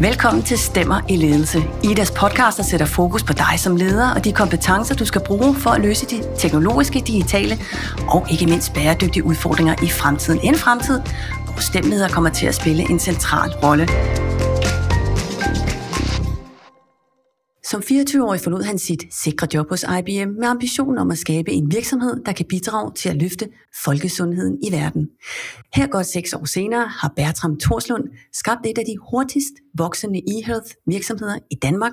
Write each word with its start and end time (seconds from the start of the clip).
Velkommen 0.00 0.42
til 0.42 0.58
Stemmer 0.58 1.00
i 1.08 1.16
Ledelse. 1.16 1.62
Idas 1.84 2.10
podcast, 2.10 2.58
der 2.58 2.64
sætter 2.64 2.86
fokus 2.86 3.22
på 3.22 3.32
dig 3.32 3.54
som 3.56 3.76
leder 3.76 4.14
og 4.14 4.24
de 4.24 4.32
kompetencer, 4.32 4.94
du 4.94 5.04
skal 5.04 5.20
bruge 5.26 5.54
for 5.54 5.70
at 5.70 5.80
løse 5.80 6.06
de 6.06 6.22
teknologiske, 6.38 7.02
digitale 7.06 7.58
og 8.08 8.26
ikke 8.30 8.46
mindst 8.46 8.74
bæredygtige 8.74 9.24
udfordringer 9.24 9.74
i 9.82 9.88
fremtiden. 9.88 10.40
En 10.42 10.54
fremtid, 10.54 11.00
hvor 11.44 11.60
stemmeleder 11.60 12.08
kommer 12.08 12.30
til 12.30 12.46
at 12.46 12.54
spille 12.54 12.90
en 12.90 12.98
central 12.98 13.50
rolle. 13.50 13.88
Som 17.72 17.80
24-årig 17.80 18.40
forlod 18.40 18.62
han 18.62 18.78
sit 18.78 19.04
sikre 19.10 19.48
job 19.54 19.68
hos 19.68 19.84
IBM 19.98 20.30
med 20.40 20.48
ambitionen 20.48 20.98
om 20.98 21.10
at 21.10 21.18
skabe 21.18 21.50
en 21.52 21.72
virksomhed, 21.72 22.22
der 22.26 22.32
kan 22.32 22.46
bidrage 22.48 22.92
til 22.94 23.08
at 23.08 23.16
løfte 23.16 23.48
folkesundheden 23.84 24.58
i 24.62 24.72
verden. 24.72 25.08
Her 25.74 25.86
godt 25.86 26.06
seks 26.06 26.32
år 26.32 26.44
senere 26.44 26.86
har 26.86 27.12
Bertram 27.16 27.58
Torslund 27.58 28.04
skabt 28.32 28.66
et 28.66 28.78
af 28.78 28.84
de 28.84 28.96
hurtigst 29.10 29.54
voksende 29.78 30.20
e-health 30.28 30.82
virksomheder 30.86 31.38
i 31.50 31.54
Danmark, 31.54 31.92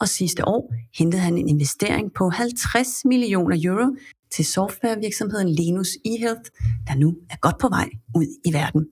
og 0.00 0.08
sidste 0.08 0.48
år 0.48 0.74
hentede 0.98 1.22
han 1.22 1.38
en 1.38 1.48
investering 1.48 2.14
på 2.14 2.28
50 2.30 3.04
millioner 3.04 3.56
euro 3.64 3.96
til 4.34 4.44
softwarevirksomheden 4.44 5.48
Linus 5.48 5.88
eHealth, 6.04 6.50
der 6.86 6.94
nu 6.94 7.16
er 7.30 7.36
godt 7.36 7.58
på 7.58 7.68
vej 7.68 7.88
ud 8.16 8.26
i 8.44 8.52
verden. 8.52 8.86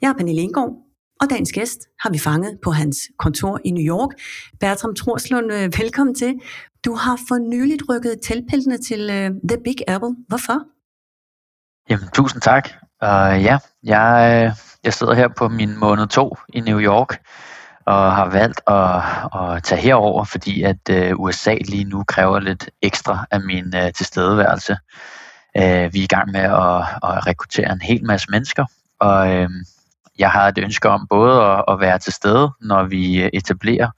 Jeg 0.00 0.08
er 0.08 0.14
Pernille 0.14 0.42
Indgaard, 0.42 0.83
og 1.20 1.30
dagens 1.30 1.52
gæst 1.52 1.80
har 2.00 2.10
vi 2.10 2.18
fanget 2.18 2.58
på 2.64 2.70
hans 2.70 2.96
kontor 3.18 3.60
i 3.64 3.70
New 3.70 3.96
York. 3.96 4.10
Bertram 4.60 4.94
Trorslund, 4.94 5.52
øh, 5.52 5.72
velkommen 5.80 6.14
til. 6.14 6.34
Du 6.84 6.94
har 6.94 7.18
for 7.28 7.38
nyligt 7.38 7.82
rykket 7.88 8.14
teltpæltene 8.22 8.78
til 8.78 9.00
uh, 9.10 9.48
The 9.48 9.62
Big 9.64 9.76
Apple. 9.88 10.16
Hvorfor? 10.28 10.58
Jamen, 11.90 12.08
tusind 12.14 12.42
tak. 12.42 12.68
Uh, 13.02 13.44
ja, 13.44 13.58
jeg, 13.82 14.44
øh, 14.46 14.56
jeg 14.84 14.92
sidder 14.92 15.14
her 15.14 15.28
på 15.28 15.48
min 15.48 15.78
måned 15.78 16.06
to 16.06 16.36
i 16.48 16.60
New 16.60 16.80
York 16.80 17.18
og 17.86 18.12
har 18.14 18.30
valgt 18.30 18.60
at, 18.66 19.02
at 19.40 19.62
tage 19.62 19.80
herover, 19.80 20.24
fordi 20.24 20.62
at 20.62 20.90
uh, 20.90 21.20
USA 21.20 21.54
lige 21.54 21.84
nu 21.84 22.04
kræver 22.08 22.38
lidt 22.38 22.70
ekstra 22.82 23.26
af 23.30 23.40
min 23.40 23.64
uh, 23.76 23.92
tilstedeværelse. 23.94 24.76
Uh, 25.58 25.94
vi 25.94 25.98
er 25.98 26.04
i 26.04 26.06
gang 26.06 26.30
med 26.30 26.40
at, 26.40 26.80
at 27.02 27.26
rekruttere 27.26 27.72
en 27.72 27.80
hel 27.80 28.04
masse 28.06 28.26
mennesker, 28.30 28.64
og 29.00 29.42
uh, 29.42 29.50
jeg 30.18 30.30
har 30.30 30.48
et 30.48 30.58
ønske 30.58 30.88
om 30.88 31.06
både 31.10 31.42
at, 31.42 31.64
at 31.68 31.80
være 31.80 31.98
til 31.98 32.12
stede, 32.12 32.52
når 32.60 32.82
vi 32.84 33.22
øh, 33.22 33.30
etablerer 33.32 33.90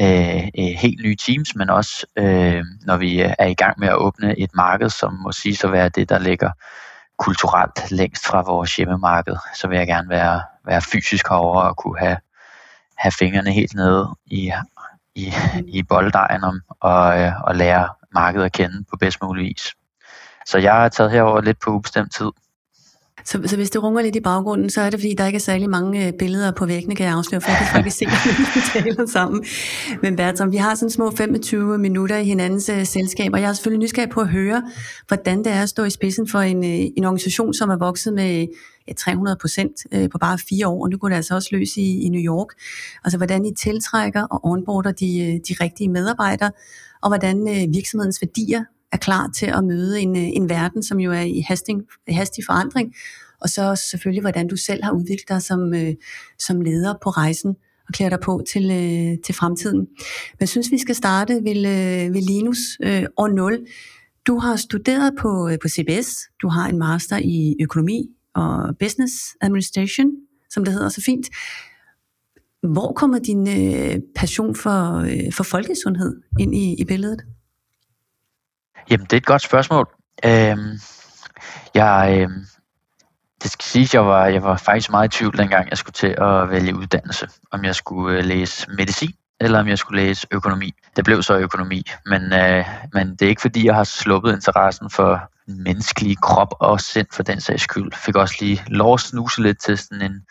øh, 0.00 0.44
øh, 0.58 0.74
helt 0.76 1.02
nye 1.02 1.16
teams, 1.16 1.54
men 1.54 1.70
også 1.70 2.06
øh, 2.18 2.64
når 2.86 2.96
vi 2.96 3.20
er 3.20 3.46
i 3.46 3.54
gang 3.54 3.80
med 3.80 3.88
at 3.88 3.96
åbne 3.96 4.38
et 4.38 4.50
marked, 4.54 4.90
som 4.90 5.14
må 5.14 5.32
sige 5.32 5.66
at 5.66 5.72
være 5.72 5.88
det, 5.88 6.08
der 6.08 6.18
ligger 6.18 6.50
kulturelt 7.18 7.90
længst 7.90 8.26
fra 8.26 8.42
vores 8.42 8.76
hjemmemarked, 8.76 9.36
så 9.54 9.68
vil 9.68 9.78
jeg 9.78 9.86
gerne 9.86 10.08
være, 10.08 10.42
være 10.66 10.82
fysisk 10.82 11.28
herovre 11.28 11.62
og 11.62 11.76
kunne 11.76 11.98
have, 11.98 12.16
have 12.96 13.12
fingrene 13.12 13.52
helt 13.52 13.74
nede 13.74 14.16
i, 14.26 14.52
i, 15.14 15.32
i 15.66 15.82
bolddejen 15.82 16.44
om, 16.44 16.60
og, 16.80 17.20
øh, 17.20 17.32
og 17.42 17.56
lære 17.56 17.88
markedet 18.14 18.44
at 18.44 18.52
kende 18.52 18.84
på 18.90 18.96
bedst 18.96 19.22
mulig 19.22 19.44
vis. 19.44 19.74
Så 20.46 20.58
jeg 20.58 20.72
har 20.72 20.88
taget 20.88 21.10
herover 21.10 21.40
lidt 21.40 21.60
på 21.60 21.70
ubestemt 21.70 22.14
tid. 22.14 22.30
Så, 23.24 23.40
så 23.46 23.56
hvis 23.56 23.70
det 23.70 23.82
runger 23.82 24.02
lidt 24.02 24.16
i 24.16 24.20
baggrunden, 24.20 24.70
så 24.70 24.80
er 24.80 24.90
det 24.90 25.00
fordi, 25.00 25.14
der 25.14 25.26
ikke 25.26 25.36
er 25.36 25.40
særlig 25.40 25.70
mange 25.70 26.06
øh, 26.06 26.12
billeder 26.18 26.52
på 26.52 26.66
væggene, 26.66 26.96
kan 26.96 27.06
jeg 27.06 27.14
afsløre, 27.14 27.40
for 27.40 27.50
jeg 27.50 27.58
kan 27.58 27.66
faktisk 27.66 27.96
se, 27.96 28.04
at 28.04 28.38
vi 28.54 28.60
taler 28.72 29.06
sammen. 29.06 29.44
Men 30.02 30.16
Bertram, 30.16 30.52
vi 30.52 30.56
har 30.56 30.74
sådan 30.74 30.90
små 30.90 31.10
25 31.10 31.78
minutter 31.78 32.16
i 32.16 32.24
hinandens 32.24 32.70
uh, 32.70 32.82
selskab, 32.84 33.32
og 33.32 33.40
jeg 33.40 33.48
er 33.48 33.52
selvfølgelig 33.52 33.82
nysgerrig 33.82 34.10
på 34.10 34.20
at 34.20 34.28
høre, 34.28 34.62
hvordan 35.08 35.38
det 35.38 35.52
er 35.52 35.62
at 35.62 35.68
stå 35.68 35.84
i 35.84 35.90
spidsen 35.90 36.28
for 36.28 36.38
en, 36.38 36.58
uh, 36.58 36.64
en 36.96 37.04
organisation, 37.04 37.54
som 37.54 37.70
er 37.70 37.76
vokset 37.76 38.12
med 38.12 38.46
ja, 38.88 38.92
300 38.92 39.36
procent 39.40 39.72
uh, 39.96 40.08
på 40.12 40.18
bare 40.18 40.38
fire 40.48 40.68
år, 40.68 40.82
og 40.82 40.90
nu 40.90 40.96
går 40.96 41.08
det 41.08 41.16
altså 41.16 41.34
også 41.34 41.48
løs 41.52 41.76
i, 41.76 42.00
i 42.00 42.08
New 42.08 42.22
York. 42.22 42.48
Altså 43.04 43.16
hvordan 43.16 43.44
I 43.44 43.54
tiltrækker 43.54 44.22
og 44.22 44.40
onboarder 44.44 44.92
de, 44.92 45.40
de 45.48 45.54
rigtige 45.60 45.88
medarbejdere, 45.88 46.50
og 47.02 47.10
hvordan 47.10 47.40
uh, 47.40 47.74
virksomhedens 47.74 48.22
værdier 48.22 48.64
er 48.92 48.96
klar 48.96 49.30
til 49.36 49.46
at 49.46 49.64
møde 49.64 50.00
en, 50.00 50.16
øh, 50.16 50.22
en 50.22 50.48
verden, 50.48 50.82
som 50.82 51.00
jo 51.00 51.12
er 51.12 51.20
i 51.20 51.40
hastig, 51.40 51.76
hastig 52.08 52.44
forandring, 52.46 52.94
og 53.40 53.48
så 53.48 53.82
selvfølgelig, 53.90 54.20
hvordan 54.20 54.48
du 54.48 54.56
selv 54.56 54.84
har 54.84 54.92
udviklet 54.92 55.28
dig 55.28 55.42
som, 55.42 55.74
øh, 55.74 55.94
som 56.38 56.60
leder 56.60 56.94
på 57.02 57.10
rejsen 57.10 57.56
og 57.88 57.94
klæder 57.94 58.10
dig 58.10 58.20
på 58.20 58.42
til, 58.52 58.64
øh, 58.70 59.18
til 59.24 59.34
fremtiden. 59.34 59.78
Men 59.78 60.40
jeg 60.40 60.48
synes, 60.48 60.70
vi 60.70 60.78
skal 60.78 60.94
starte 60.94 61.34
ved, 61.34 61.56
øh, 61.56 62.14
ved 62.14 62.22
Linus 62.22 62.58
øh, 62.82 63.04
år 63.16 63.28
0. 63.28 63.66
Du 64.26 64.38
har 64.38 64.56
studeret 64.56 65.12
på, 65.18 65.48
øh, 65.48 65.58
på 65.62 65.68
CBS, 65.68 66.18
du 66.42 66.48
har 66.48 66.68
en 66.68 66.78
master 66.78 67.18
i 67.18 67.56
økonomi 67.62 68.08
og 68.34 68.76
business 68.78 69.14
administration, 69.40 70.10
som 70.50 70.64
det 70.64 70.74
hedder 70.74 70.88
så 70.88 71.02
fint. 71.02 71.28
Hvor 72.62 72.92
kommer 72.92 73.18
din 73.18 73.48
øh, 73.48 74.00
passion 74.16 74.54
for, 74.54 74.94
øh, 74.96 75.32
for 75.32 75.44
folkesundhed 75.44 76.20
ind 76.40 76.54
i, 76.54 76.74
i 76.78 76.84
billedet? 76.84 77.22
Jamen, 78.90 79.04
det 79.04 79.12
er 79.12 79.16
et 79.16 79.26
godt 79.26 79.42
spørgsmål. 79.42 79.88
Øhm, 80.24 80.78
jeg, 81.74 82.18
øhm, 82.20 82.46
det 83.42 83.50
skal 83.50 83.64
siges, 83.64 83.94
jeg 83.94 84.06
var, 84.06 84.26
jeg 84.26 84.42
var 84.42 84.56
faktisk 84.56 84.90
meget 84.90 85.14
i 85.14 85.18
tvivl, 85.18 85.38
dengang 85.38 85.70
jeg 85.70 85.78
skulle 85.78 85.92
til 85.92 86.14
at 86.18 86.50
vælge 86.50 86.76
uddannelse. 86.76 87.28
Om 87.50 87.64
jeg 87.64 87.74
skulle 87.74 88.18
øh, 88.18 88.24
læse 88.24 88.70
medicin, 88.70 89.14
eller 89.40 89.60
om 89.60 89.68
jeg 89.68 89.78
skulle 89.78 90.02
læse 90.02 90.26
økonomi. 90.30 90.74
Det 90.96 91.04
blev 91.04 91.22
så 91.22 91.38
økonomi, 91.38 91.82
men, 92.06 92.32
øh, 92.32 92.64
men 92.92 93.10
det 93.10 93.22
er 93.22 93.28
ikke 93.28 93.42
fordi, 93.42 93.66
jeg 93.66 93.74
har 93.74 93.84
sluppet 93.84 94.34
interessen 94.34 94.90
for 94.90 95.30
menneskelig 95.46 96.20
krop 96.22 96.54
og 96.60 96.80
sind 96.80 97.06
for 97.12 97.22
den 97.22 97.40
sags 97.40 97.62
skyld. 97.62 97.92
Fik 97.92 98.16
også 98.16 98.34
lige 98.40 98.64
lov 98.66 98.94
at 98.94 99.00
snuse 99.00 99.42
lidt 99.42 99.60
til 99.60 99.78
sådan 99.78 100.02
en, 100.02 100.22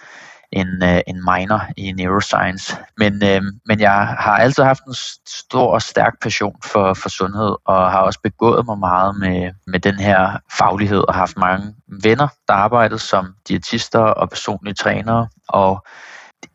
en, 0.51 0.83
øh, 0.83 1.01
en 1.07 1.15
minor 1.15 1.61
i 1.77 1.91
neuroscience. 1.91 2.77
Men, 2.97 3.23
øh, 3.23 3.41
men 3.65 3.79
jeg 3.79 4.07
har 4.19 4.37
altid 4.37 4.63
haft 4.63 4.83
en 4.87 4.95
stor 5.27 5.73
og 5.73 5.81
stærk 5.81 6.13
passion 6.21 6.55
for, 6.63 6.93
for 6.93 7.09
sundhed, 7.09 7.55
og 7.65 7.91
har 7.91 7.99
også 7.99 8.19
begået 8.23 8.65
mig 8.65 8.77
meget 8.77 9.19
med, 9.19 9.51
med 9.67 9.79
den 9.79 9.95
her 9.95 10.37
faglighed, 10.57 11.03
og 11.07 11.13
haft 11.15 11.37
mange 11.37 11.73
venner, 12.03 12.27
der 12.47 12.53
arbejdede 12.53 12.99
som 12.99 13.33
diætister 13.47 13.99
og 13.99 14.29
personlige 14.29 14.73
trænere, 14.73 15.27
og 15.47 15.85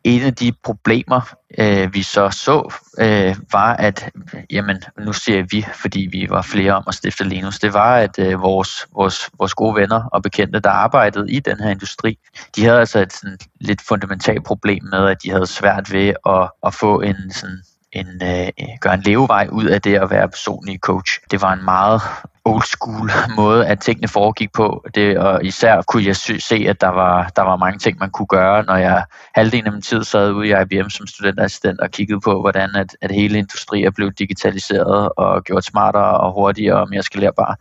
en 0.03 0.21
af 0.21 0.35
de 0.35 0.51
problemer, 0.63 1.35
øh, 1.57 1.93
vi 1.93 2.03
så 2.03 2.29
så, 2.29 2.73
øh, 2.99 3.35
var, 3.51 3.75
at, 3.75 4.09
jamen, 4.51 4.83
nu 4.99 5.13
ser 5.13 5.43
vi, 5.51 5.65
fordi 5.75 6.07
vi 6.11 6.27
var 6.29 6.41
flere 6.41 6.73
om 6.73 6.83
at 6.87 6.93
stifte 6.93 7.23
Linus, 7.23 7.59
det 7.59 7.73
var, 7.73 7.97
at 7.97 8.19
øh, 8.19 8.41
vores, 8.41 8.87
vores, 8.95 9.29
vores 9.37 9.53
gode 9.53 9.75
venner 9.75 10.03
og 10.13 10.23
bekendte, 10.23 10.59
der 10.59 10.69
arbejdede 10.69 11.31
i 11.31 11.39
den 11.39 11.59
her 11.59 11.69
industri, 11.69 12.19
de 12.55 12.65
havde 12.65 12.79
altså 12.79 12.99
et 12.99 13.13
sådan, 13.13 13.37
lidt 13.61 13.81
fundamentalt 13.81 14.43
problem 14.43 14.83
med, 14.91 15.07
at 15.07 15.23
de 15.23 15.31
havde 15.31 15.47
svært 15.47 15.93
ved 15.93 16.13
at, 16.25 16.49
at 16.65 16.73
få 16.73 17.01
en 17.01 17.31
sådan 17.31 17.63
en, 17.91 18.07
øh, 18.23 18.47
gøre 18.81 18.93
en 18.93 19.01
levevej 19.01 19.47
ud 19.51 19.65
af 19.65 19.81
det 19.81 19.95
at 19.95 20.09
være 20.09 20.29
personlig 20.29 20.79
coach. 20.79 21.19
Det 21.31 21.41
var 21.41 21.53
en 21.53 21.63
meget 21.63 22.01
old 22.45 22.63
school 22.63 23.11
måde, 23.35 23.67
at 23.67 23.79
tingene 23.79 24.07
foregik 24.07 24.51
på. 24.53 24.85
Det, 24.95 25.17
og 25.17 25.45
især 25.45 25.81
kunne 25.81 26.05
jeg 26.05 26.15
se, 26.15 26.65
at 26.69 26.81
der 26.81 26.87
var, 26.87 27.31
der 27.35 27.41
var 27.41 27.55
mange 27.55 27.79
ting, 27.79 27.97
man 27.99 28.09
kunne 28.09 28.27
gøre, 28.27 28.63
når 28.63 28.75
jeg 28.75 29.05
halvdelen 29.35 29.65
af 29.65 29.71
min 29.71 29.81
tid 29.81 30.03
sad 30.03 30.31
ude 30.31 30.47
i 30.47 30.53
IBM 30.61 30.89
som 30.89 31.07
studentassistent 31.07 31.79
og 31.79 31.91
kiggede 31.91 32.21
på, 32.21 32.41
hvordan 32.41 32.75
at, 32.75 32.97
at 33.01 33.11
hele 33.11 33.37
industrien 33.37 33.85
er 33.85 33.91
blevet 33.91 34.19
digitaliseret 34.19 35.09
og 35.17 35.43
gjort 35.43 35.65
smartere 35.65 36.17
og 36.17 36.33
hurtigere 36.33 36.79
og 36.79 36.87
mere 36.89 37.03
skalerbar. 37.03 37.57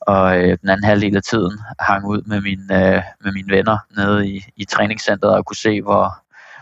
Og 0.00 0.38
øh, 0.38 0.58
den 0.60 0.68
anden 0.68 0.84
halvdel 0.84 1.16
af 1.16 1.22
tiden 1.22 1.58
hang 1.80 2.06
ud 2.06 2.22
med, 2.26 2.40
min, 2.40 2.60
øh, 2.72 3.02
med 3.24 3.32
mine 3.32 3.56
venner 3.56 3.78
nede 3.96 4.28
i, 4.28 4.44
i 4.56 4.64
træningscenteret 4.64 5.34
og 5.34 5.44
kunne 5.44 5.56
se, 5.56 5.82
hvor, 5.82 6.14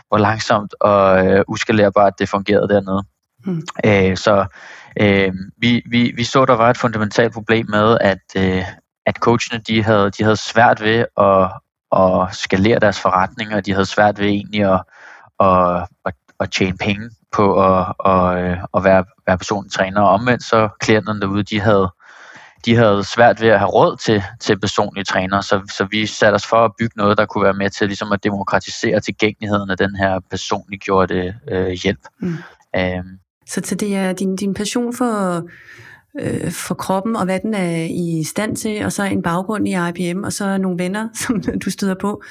hvor 0.07 0.17
langsomt 0.17 0.73
og 0.79 1.27
øh, 1.27 1.43
uskalerbart 1.47 2.19
det 2.19 2.29
fungerede 2.29 2.69
dernede. 2.69 3.03
Mm. 3.45 3.61
Æh, 3.83 4.17
så 4.17 4.45
øh, 5.01 5.33
vi, 5.57 5.81
vi, 5.85 6.13
vi 6.15 6.23
så, 6.23 6.45
der 6.45 6.55
var 6.55 6.69
et 6.69 6.77
fundamentalt 6.77 7.33
problem 7.33 7.65
med, 7.69 7.97
at, 8.01 8.21
øh, 8.37 8.63
at 9.05 9.15
coachene 9.15 9.61
de 9.67 9.83
havde, 9.83 10.11
de 10.11 10.23
havde 10.23 10.35
svært 10.35 10.81
ved 10.81 11.05
at, 11.17 11.51
at 12.01 12.35
skalere 12.35 12.79
deres 12.79 12.99
forretninger, 12.99 13.57
og 13.57 13.65
de 13.65 13.73
havde 13.73 13.85
svært 13.85 14.19
ved 14.19 14.25
egentlig 14.25 14.73
at, 14.73 14.81
at, 15.39 15.87
at, 16.05 16.13
at 16.39 16.51
tjene 16.51 16.77
penge 16.77 17.09
på 17.31 17.63
at, 17.63 17.93
at, 18.05 18.57
at 18.75 18.83
være, 18.83 19.05
være 19.27 19.37
personlig 19.37 19.71
træner. 19.71 20.01
Og 20.01 20.09
omvendt 20.09 20.43
så 20.43 20.69
klienterne 20.79 21.21
derude, 21.21 21.43
de 21.43 21.59
havde, 21.59 21.89
de 22.65 22.75
havde 22.75 23.03
svært 23.03 23.41
ved 23.41 23.49
at 23.49 23.59
have 23.59 23.71
råd 23.71 23.97
til, 23.97 24.23
til 24.39 24.59
personlige 24.59 25.03
træner, 25.03 25.41
så, 25.41 25.71
så 25.77 25.87
vi 25.91 26.05
satte 26.05 26.35
os 26.35 26.45
for 26.45 26.65
at 26.65 26.71
bygge 26.79 26.97
noget, 26.97 27.17
der 27.17 27.25
kunne 27.25 27.43
være 27.43 27.53
med 27.53 27.69
til 27.69 27.87
ligesom 27.87 28.11
at 28.11 28.23
demokratisere 28.23 28.99
tilgængeligheden 28.99 29.69
af 29.69 29.77
den 29.77 29.95
her 29.95 30.19
personliggjorte 30.29 31.35
øh, 31.51 31.69
hjælp. 31.69 32.01
Mm. 32.19 32.37
Øhm. 32.75 33.19
Så, 33.49 33.61
så 33.63 33.75
det 33.75 33.95
er 33.95 34.13
din, 34.13 34.35
din 34.35 34.53
passion 34.53 34.93
for, 34.93 35.43
øh, 36.21 36.51
for 36.51 36.75
kroppen, 36.75 37.15
og 37.15 37.25
hvad 37.25 37.39
den 37.39 37.53
er 37.53 37.83
i 37.83 38.23
stand 38.23 38.55
til, 38.55 38.85
og 38.85 38.91
så 38.91 39.03
en 39.03 39.21
baggrund 39.21 39.67
i 39.67 39.75
IBM, 39.89 40.23
og 40.23 40.33
så 40.33 40.57
nogle 40.57 40.83
venner, 40.83 41.09
som 41.27 41.41
du 41.41 41.69
støder 41.69 41.95
på, 42.01 42.21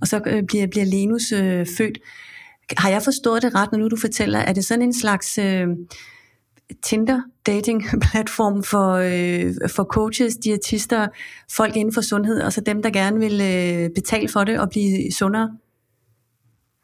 og 0.00 0.06
så 0.06 0.20
øh, 0.26 0.42
bliver, 0.42 0.66
bliver 0.66 0.84
Lenus 0.86 1.32
øh, 1.32 1.66
født. 1.78 1.98
Har 2.76 2.90
jeg 2.90 3.02
forstået 3.02 3.42
det 3.42 3.54
ret, 3.54 3.72
når 3.72 3.78
nu 3.78 3.88
du 3.88 3.96
fortæller, 3.96 4.38
er 4.38 4.52
det 4.52 4.64
sådan 4.64 4.82
en 4.82 4.94
slags... 4.94 5.38
Øh, 5.38 5.66
Tinder 6.82 7.20
dating 7.46 7.84
platform 8.10 8.62
for, 8.62 8.92
øh, 8.94 9.70
for 9.70 9.84
coaches, 9.84 10.36
diætister, 10.36 11.08
folk 11.56 11.76
inden 11.76 11.94
for 11.94 12.00
sundhed, 12.00 12.40
og 12.40 12.52
så 12.52 12.60
dem, 12.60 12.82
der 12.82 12.90
gerne 12.90 13.18
vil 13.18 13.40
øh, 13.40 13.90
betale 13.94 14.28
for 14.28 14.44
det 14.44 14.60
og 14.60 14.70
blive 14.70 15.12
sundere? 15.12 15.50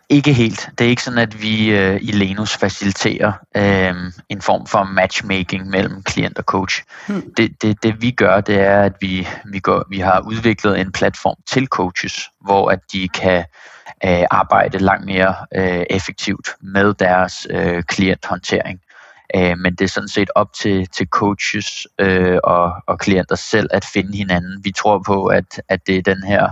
Ikke 0.08 0.32
helt. 0.32 0.70
Det 0.78 0.84
er 0.84 0.88
ikke 0.88 1.02
sådan, 1.02 1.18
at 1.18 1.42
vi 1.42 1.70
øh, 1.70 1.98
i 2.02 2.12
Lenus 2.12 2.56
faciliterer 2.56 3.32
øh, 3.56 3.94
en 4.28 4.42
form 4.42 4.66
for 4.66 4.84
matchmaking 4.84 5.68
mellem 5.68 6.02
klient 6.02 6.38
og 6.38 6.44
coach. 6.44 6.82
Hmm. 7.08 7.32
Det, 7.36 7.62
det, 7.62 7.82
det 7.82 8.02
vi 8.02 8.10
gør, 8.10 8.40
det 8.40 8.60
er, 8.60 8.82
at 8.82 8.92
vi, 9.00 9.28
vi, 9.44 9.58
går, 9.58 9.84
vi 9.88 9.98
har 9.98 10.20
udviklet 10.20 10.80
en 10.80 10.92
platform 10.92 11.36
til 11.48 11.66
coaches, 11.66 12.30
hvor 12.40 12.70
at 12.70 12.80
de 12.92 13.08
kan 13.08 13.44
øh, 14.04 14.24
arbejde 14.30 14.78
langt 14.78 15.06
mere 15.06 15.34
øh, 15.54 15.84
effektivt 15.90 16.48
med 16.60 16.94
deres 16.94 17.46
øh, 17.50 17.82
klienthåndtering. 17.82 18.80
Øh, 19.36 19.58
men 19.58 19.74
det 19.74 19.84
er 19.84 19.88
sådan 19.88 20.08
set 20.08 20.30
op 20.34 20.52
til, 20.52 20.86
til 20.86 21.06
coaches 21.06 21.86
øh, 21.98 22.38
og, 22.44 22.72
og 22.86 22.98
klienter 22.98 23.36
selv 23.36 23.68
at 23.70 23.84
finde 23.92 24.16
hinanden. 24.16 24.64
Vi 24.64 24.72
tror 24.72 25.02
på, 25.06 25.26
at, 25.26 25.60
at 25.68 25.86
det 25.86 25.96
er 25.96 26.02
den 26.02 26.22
her 26.22 26.48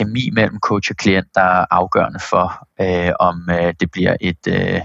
kemi 0.00 0.30
mellem 0.32 0.58
coach 0.60 0.90
og 0.90 0.96
klient, 0.96 1.26
der 1.34 1.40
er 1.40 1.66
afgørende 1.70 2.20
for, 2.30 2.68
øh, 2.80 3.12
om 3.20 3.48
øh, 3.50 3.74
det 3.80 3.90
bliver 3.90 4.16
et, 4.20 4.46
øh, 4.48 4.80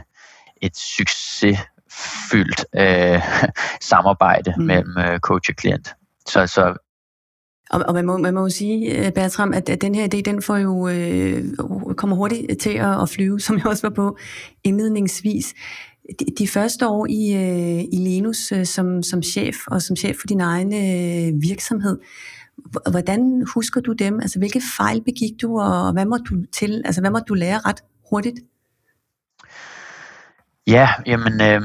et 0.62 0.78
succesfyldt 0.78 2.66
øh, 2.76 3.22
samarbejde 3.92 4.54
mm. 4.58 4.64
mellem 4.64 4.98
øh, 4.98 5.20
coach 5.20 5.50
og 5.50 5.56
klient. 5.56 5.96
Så, 6.28 6.48
så 6.48 6.76
og, 7.70 7.84
og 7.88 7.94
man, 7.94 8.06
må, 8.06 8.18
man 8.18 8.34
må 8.34 8.42
jo 8.42 8.50
sige, 8.50 9.06
øh, 9.06 9.12
Bertram, 9.12 9.54
at, 9.54 9.70
at 9.70 9.82
den 9.82 9.96
her 9.96 10.08
idé, 10.14 10.22
den 10.22 10.42
får 10.42 10.58
jo, 10.58 10.88
øh, 10.88 11.44
kommer 11.98 12.16
hurtigt 12.16 12.62
til 12.62 12.70
at, 12.70 13.02
at 13.02 13.10
flyve, 13.10 13.40
som 13.46 13.58
jeg 13.58 13.66
også 13.66 13.88
var 13.88 13.94
på 13.96 14.18
indledningsvis. 14.64 15.54
De, 16.20 16.26
de 16.40 16.48
første 16.48 16.88
år 16.88 17.06
i, 17.10 17.34
øh, 17.34 17.84
i 17.94 17.98
Lenus 17.98 18.52
øh, 18.52 18.66
som, 18.66 19.04
som 19.04 19.24
chef, 19.24 19.56
og 19.68 19.82
som 19.82 19.96
chef 19.96 20.16
for 20.20 20.28
din 20.28 20.42
egen 20.42 20.74
øh, 20.74 21.42
virksomhed, 21.42 21.98
Hvordan 22.92 23.46
husker 23.54 23.81
du 23.81 23.94
dem? 23.94 24.19
Altså, 24.19 24.40
hvilke 24.40 24.62
fejl 24.78 25.04
begik 25.04 25.42
du, 25.42 25.60
og 25.60 25.94
hvad 25.94 26.06
må 26.06 26.18
du 26.18 26.36
til? 26.54 26.81
Altså, 26.86 27.02
hvad 27.02 27.12
må 27.12 27.19
du 27.19 27.34
lære 27.34 27.60
ret 27.60 27.84
hurtigt? 28.10 28.40
Ja, 30.68 30.90
jamen, 31.06 31.42
øh, 31.42 31.62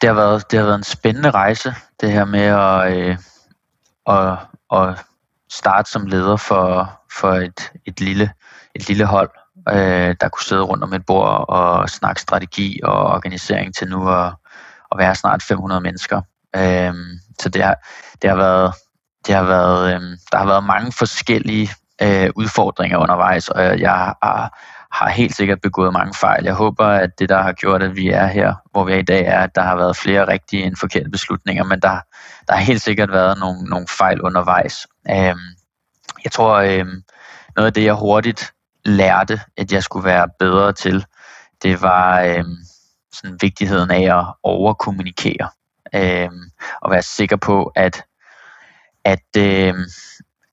det, 0.00 0.08
har 0.08 0.14
været, 0.14 0.50
det 0.50 0.58
har 0.58 0.66
været 0.66 0.78
en 0.78 0.84
spændende 0.84 1.30
rejse, 1.30 1.74
det 2.00 2.12
her 2.12 2.24
med 2.24 2.40
at, 2.40 2.96
øh, 2.96 3.18
at, 4.06 4.38
at 4.72 5.04
starte 5.50 5.90
som 5.90 6.06
leder 6.06 6.36
for, 6.36 6.92
for 7.20 7.32
et, 7.32 7.72
et, 7.86 8.00
lille, 8.00 8.32
et 8.74 8.88
lille 8.88 9.04
hold, 9.04 9.30
øh, 9.68 10.16
der 10.20 10.28
kunne 10.28 10.44
sidde 10.44 10.62
rundt 10.62 10.84
om 10.84 10.92
et 10.92 11.06
bord 11.06 11.44
og 11.48 11.90
snakke 11.90 12.20
strategi 12.20 12.80
og 12.84 13.02
organisering 13.02 13.74
til 13.74 13.88
nu 13.88 14.08
at, 14.08 14.32
at 14.92 14.98
være 14.98 15.14
snart 15.14 15.42
500 15.42 15.80
mennesker. 15.80 16.22
Øh, 16.56 16.94
så 17.40 17.48
det 17.48 17.62
har, 17.62 17.76
det 18.22 18.30
har 18.30 18.36
været 18.36 18.74
det 19.26 19.34
har 19.34 19.42
været, 19.42 19.94
øh, 19.94 20.00
der 20.32 20.38
har 20.38 20.46
været 20.46 20.64
mange 20.64 20.92
forskellige 20.92 21.70
øh, 22.02 22.30
udfordringer 22.36 22.98
undervejs, 22.98 23.48
og 23.48 23.80
jeg 23.80 23.90
har, 23.90 24.58
har 24.92 25.08
helt 25.08 25.36
sikkert 25.36 25.60
begået 25.60 25.92
mange 25.92 26.14
fejl. 26.14 26.44
Jeg 26.44 26.54
håber, 26.54 26.86
at 26.86 27.18
det, 27.18 27.28
der 27.28 27.42
har 27.42 27.52
gjort, 27.52 27.82
at 27.82 27.96
vi 27.96 28.08
er 28.08 28.26
her, 28.26 28.54
hvor 28.70 28.84
vi 28.84 28.92
er 28.92 28.96
i 28.96 29.02
dag, 29.02 29.26
er, 29.26 29.40
at 29.40 29.54
der 29.54 29.62
har 29.62 29.76
været 29.76 29.96
flere 29.96 30.28
rigtige 30.28 30.62
end 30.62 30.76
forkerte 30.76 31.10
beslutninger, 31.10 31.64
men 31.64 31.80
der, 31.80 31.98
der 32.48 32.54
har 32.54 32.62
helt 32.62 32.82
sikkert 32.82 33.12
været 33.12 33.38
nogle, 33.38 33.64
nogle 33.64 33.86
fejl 33.98 34.20
undervejs. 34.20 34.86
Øh, 35.10 35.36
jeg 36.24 36.32
tror, 36.32 36.54
øh, 36.54 36.86
noget 37.56 37.66
af 37.66 37.72
det, 37.72 37.84
jeg 37.84 37.94
hurtigt 37.94 38.52
lærte, 38.84 39.40
at 39.56 39.72
jeg 39.72 39.82
skulle 39.82 40.04
være 40.04 40.28
bedre 40.38 40.72
til, 40.72 41.04
det 41.62 41.82
var 41.82 42.20
øh, 42.20 42.44
sådan 43.12 43.38
vigtigheden 43.40 43.90
af 43.90 44.18
at 44.18 44.34
overkommunikere. 44.42 45.48
Øh, 45.94 46.30
og 46.82 46.90
være 46.90 47.02
sikker 47.02 47.36
på, 47.36 47.72
at 47.74 48.04
at, 49.04 49.36
øh, 49.38 49.74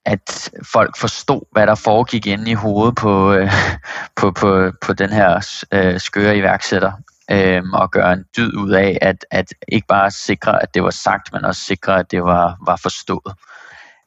at 0.05 0.51
folk 0.73 0.97
forstod, 0.97 1.41
hvad 1.51 1.67
der 1.67 1.75
foregik 1.75 2.27
inde 2.27 2.51
i 2.51 2.53
hovedet 2.53 2.95
på, 2.95 3.33
øh, 3.33 3.51
på, 4.19 4.31
på, 4.31 4.71
på 4.81 4.93
den 4.93 5.09
her 5.09 5.63
øh, 5.71 5.99
skøre 5.99 6.37
iværksætter, 6.37 6.91
øh, 7.31 7.63
og 7.73 7.91
gøre 7.91 8.13
en 8.13 8.25
dyd 8.37 8.53
ud 8.53 8.71
af, 8.71 8.97
at, 9.01 9.25
at 9.31 9.53
ikke 9.67 9.87
bare 9.87 10.11
sikre, 10.11 10.63
at 10.63 10.73
det 10.73 10.83
var 10.83 10.89
sagt, 10.89 11.33
men 11.33 11.45
også 11.45 11.61
sikre, 11.61 11.99
at 11.99 12.11
det 12.11 12.23
var, 12.23 12.57
var 12.65 12.75
forstået. 12.75 13.33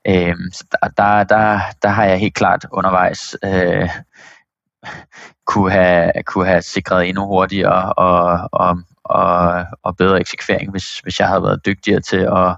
Øh, 0.07 0.37
der, 0.71 0.89
der, 0.97 1.25
der, 1.25 1.61
der 1.83 1.89
har 1.89 2.05
jeg 2.05 2.19
helt 2.19 2.35
klart 2.35 2.67
undervejs 2.73 3.37
øh, 3.45 3.89
kunne, 5.47 5.73
have, 5.73 6.13
kunne 6.27 6.47
have 6.47 6.63
sikret 6.63 7.09
endnu 7.09 7.27
hurtigere 7.27 7.93
og, 7.93 8.49
og, 8.53 8.79
og, 9.05 9.65
og 9.83 9.97
bedre 9.97 10.21
eksekvering, 10.21 10.71
hvis, 10.71 10.99
hvis 10.99 11.21
jeg 11.21 11.29
havde 11.29 11.43
været 11.43 11.67
dygtigere 11.67 12.01
til 12.01 12.17
at 12.17 12.57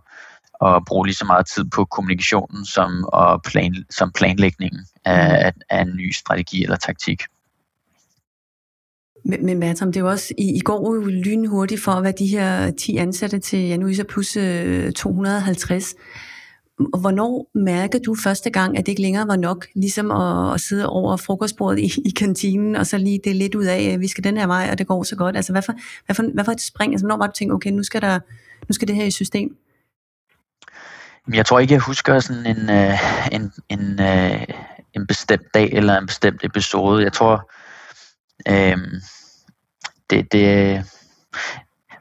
at 0.65 0.83
bruge 0.87 1.07
lige 1.07 1.17
så 1.17 1.25
meget 1.25 1.47
tid 1.47 1.65
på 1.65 1.85
kommunikationen 1.85 2.65
som, 2.65 3.05
og 3.13 3.43
plan, 3.43 3.75
som 3.91 4.13
planlægningen 4.13 4.81
af, 5.05 5.53
mm. 5.57 5.61
af 5.71 5.83
en 5.83 5.97
ny 5.97 6.13
strategi 6.13 6.63
eller 6.63 6.77
taktik. 6.77 7.23
Men, 9.29 9.47
men 9.47 9.61
Bertram, 9.61 9.93
det 9.93 10.01
er 10.01 10.05
jo 10.05 10.11
også, 10.11 10.35
I, 10.39 10.57
I 10.57 10.61
går 10.61 10.95
jo 10.95 11.01
lynhurtigt 11.01 11.83
for 11.83 11.93
at 11.93 12.03
være 12.03 12.13
de 12.19 12.27
her 12.27 12.71
10 12.71 12.97
ansatte 12.97 13.39
til 13.39 13.59
Januisa 13.59 14.03
plus 14.03 14.37
øh, 14.37 14.93
250. 14.93 15.95
Hvornår 17.01 17.51
mærkede 17.55 18.03
du 18.03 18.15
første 18.15 18.51
gang, 18.51 18.79
at 18.79 18.87
det 18.87 18.93
ikke 18.93 19.03
længere 19.03 19.29
var 19.29 19.37
nok, 19.37 19.67
ligesom 19.75 20.11
at, 20.11 20.55
at 20.55 20.61
sidde 20.61 20.89
over 20.89 21.17
frokostbordet 21.17 21.79
i, 21.79 21.93
i 22.05 22.11
kantinen, 22.11 22.77
og 22.77 22.87
så 22.87 22.99
lige 22.99 23.21
det 23.25 23.37
lidt 23.37 23.55
ud 23.55 23.65
af, 23.65 23.83
at 23.83 24.01
vi 24.01 24.09
skal 24.09 24.25
den 24.25 24.37
her 24.37 24.47
vej, 24.47 24.69
og 24.73 24.79
det 24.79 24.87
går 24.87 25.03
så 25.03 25.17
godt. 25.17 25.37
Altså, 25.37 25.53
hvad 25.53 25.63
for, 25.63 25.73
hvad 26.07 26.17
for, 26.17 26.23
hvad 26.35 26.45
for 26.45 26.53
et 26.53 26.61
spring? 26.61 26.93
Altså, 26.93 27.07
hvornår 27.07 27.17
var 27.17 27.27
du 27.27 27.33
tænkt, 27.33 27.55
okay, 27.55 27.71
nu 27.71 27.83
skal, 27.83 28.03
der, 28.03 28.19
nu 28.69 28.73
skal 28.73 28.89
det 28.89 28.97
her 28.97 29.05
i 29.05 29.11
system? 29.11 29.57
Jeg 31.35 31.47
tror 31.47 31.59
ikke, 31.59 31.75
jeg 31.75 31.81
husker 31.81 32.21
sådan 32.21 32.47
en, 32.47 32.71
øh, 32.71 32.99
en, 33.33 33.53
en, 33.69 34.01
øh, 34.01 34.47
en 34.93 35.07
bestemt 35.07 35.55
dag 35.55 35.69
eller 35.73 35.99
en 35.99 36.07
bestemt 36.07 36.45
episode. 36.45 37.03
Jeg 37.03 37.13
tror, 37.13 37.51
øh, 38.49 38.79
det, 40.11 40.33
det, 40.33 40.85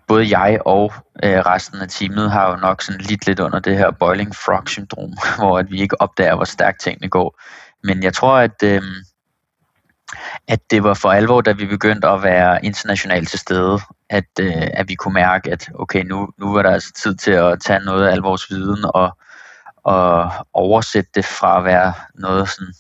både 0.08 0.40
jeg 0.40 0.60
og 0.66 0.94
øh, 1.24 1.40
resten 1.40 1.82
af 1.82 1.88
teamet 1.90 2.32
har 2.32 2.50
jo 2.52 2.56
nok 2.56 2.82
sådan 2.82 3.02
lidt 3.02 3.28
lidt 3.28 3.40
under 3.40 3.60
det 3.60 3.78
her 3.78 3.92
boiling 3.92 4.36
frog 4.36 4.70
syndrom, 4.70 5.14
hvor 5.38 5.60
at 5.60 5.72
vi 5.72 5.82
ikke 5.82 6.02
opdager, 6.02 6.36
hvor 6.36 6.46
stærkt 6.46 6.82
tingene 6.82 7.10
går. 7.10 7.42
Men 7.84 8.04
jeg 8.04 8.14
tror, 8.14 8.38
at, 8.38 8.64
øh, 8.64 8.82
at 10.48 10.60
det 10.72 10.84
var 10.84 10.94
for 10.94 11.10
alvor, 11.10 11.42
da 11.42 11.52
vi 11.52 11.66
begyndte 11.66 12.08
at 12.08 12.24
være 12.24 12.66
internationalt 12.66 13.30
til 13.30 13.40
stede, 13.40 13.80
at, 14.10 14.30
øh, 14.40 14.68
at 14.74 14.90
vi 14.90 14.96
kunne 14.96 15.14
mærke, 15.14 15.52
at 15.52 15.70
okay, 15.76 16.04
nu, 16.04 16.30
nu 16.38 16.54
var 16.54 16.62
der 16.62 16.72
altså 16.72 16.94
tid 16.94 17.16
til 17.16 17.32
at 17.32 17.60
tage 17.62 17.80
noget 17.80 18.08
af 18.08 18.12
al 18.12 18.20
vores 18.20 18.50
viden 18.50 18.86
og, 18.94 19.18
og 19.84 20.32
oversætte 20.54 21.10
det 21.16 21.26
fra 21.26 21.58
at 21.58 21.66
være 21.66 21.94
noget, 22.16 22.50
sådan, 22.50 22.74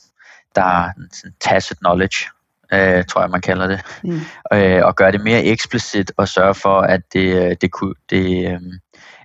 der 0.55 0.63
er 0.63 0.91
sådan 1.11 1.33
tacit 1.39 1.77
knowledge, 1.77 2.25
øh, 2.73 3.05
tror 3.05 3.21
jeg, 3.21 3.29
man 3.29 3.41
kalder 3.41 3.67
det, 3.67 3.81
mm. 4.03 4.21
øh, 4.53 4.85
og 4.85 4.95
gøre 4.95 5.11
det 5.11 5.21
mere 5.21 5.43
eksplicit 5.43 6.11
og 6.17 6.27
sørge 6.27 6.53
for, 6.55 6.81
at 6.81 7.01
det, 7.13 7.43
øh, 7.43 7.55
det, 7.62 7.71
kunne, 7.71 7.93
det, 8.10 8.51
øh, 8.51 8.60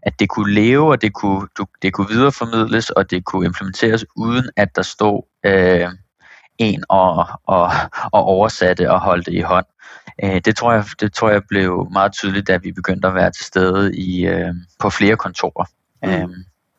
at 0.02 0.20
det 0.20 0.28
kunne 0.28 0.52
leve, 0.52 0.90
og 0.90 1.02
det 1.02 1.12
kunne, 1.12 1.48
du, 1.58 1.66
det 1.82 1.92
kunne 1.92 2.08
videreformidles, 2.08 2.90
og 2.90 3.10
det 3.10 3.24
kunne 3.24 3.46
implementeres, 3.46 4.04
uden 4.16 4.50
at 4.56 4.76
der 4.76 4.82
stod 4.82 5.22
øh, 5.46 5.88
en 6.60 6.84
og, 6.88 7.26
og, 7.46 7.70
og 8.12 8.22
oversatte 8.24 8.90
og 8.90 9.00
holdt 9.00 9.26
det 9.26 9.32
i 9.32 9.40
hånd. 9.40 9.66
Øh, 10.24 10.40
det, 10.44 10.56
tror 10.56 10.72
jeg, 10.72 10.84
det 11.00 11.12
tror 11.12 11.30
jeg 11.30 11.42
blev 11.48 11.88
meget 11.92 12.12
tydeligt, 12.12 12.48
da 12.48 12.56
vi 12.56 12.72
begyndte 12.72 13.08
at 13.08 13.14
være 13.14 13.30
til 13.30 13.44
stede 13.44 13.96
i, 13.96 14.26
øh, 14.26 14.54
på 14.80 14.90
flere 14.90 15.16
kontorer 15.16 15.64
mm. 16.02 16.10
øh, 16.10 16.28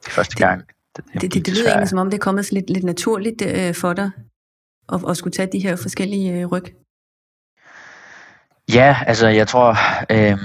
første 0.08 0.36
gang. 0.36 0.64
Det, 0.96 1.06
det, 1.14 1.34
det, 1.34 1.46
det 1.46 1.54
lyder 1.54 1.68
egentlig 1.68 1.90
som 1.90 2.00
om, 2.00 2.10
det 2.10 2.18
er 2.18 2.22
kommet 2.22 2.52
lidt, 2.52 2.70
lidt 2.70 2.84
naturligt 2.84 3.42
øh, 3.42 3.76
for 3.76 3.94
dig 3.94 4.12
at, 4.94 5.00
at 5.10 5.18
skulle 5.18 5.34
tage 5.34 5.50
de 5.52 5.60
her 5.60 5.76
forskellige 5.76 6.34
øh, 6.34 6.46
ryg. 6.46 6.64
Ja, 8.74 8.98
altså 9.08 9.28
jeg 9.28 9.48
tror, 9.48 9.78
øh, 10.10 10.38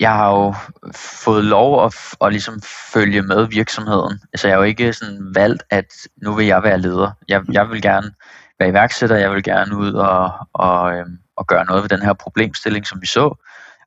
jeg 0.00 0.12
har 0.12 0.30
jo 0.30 0.54
fået 0.94 1.44
lov 1.44 1.84
at, 1.84 1.94
at 2.20 2.32
ligesom 2.32 2.60
følge 2.92 3.22
med 3.22 3.46
virksomheden. 3.46 4.20
Altså 4.32 4.48
jeg 4.48 4.54
har 4.54 4.58
jo 4.58 4.64
ikke 4.64 4.92
sådan 4.92 5.34
valgt, 5.34 5.62
at 5.70 5.92
nu 6.16 6.34
vil 6.34 6.46
jeg 6.46 6.62
være 6.62 6.78
leder. 6.78 7.10
Jeg, 7.28 7.42
jeg 7.52 7.70
vil 7.70 7.82
gerne 7.82 8.12
være 8.58 8.68
iværksætter, 8.68 9.16
jeg 9.16 9.32
vil 9.32 9.42
gerne 9.42 9.76
ud 9.76 9.92
og, 9.92 10.32
og, 10.52 10.96
øhm, 10.96 11.18
og 11.36 11.46
gøre 11.46 11.64
noget 11.64 11.82
ved 11.82 11.88
den 11.88 12.02
her 12.02 12.12
problemstilling, 12.12 12.86
som 12.86 13.00
vi 13.00 13.06
så. 13.06 13.34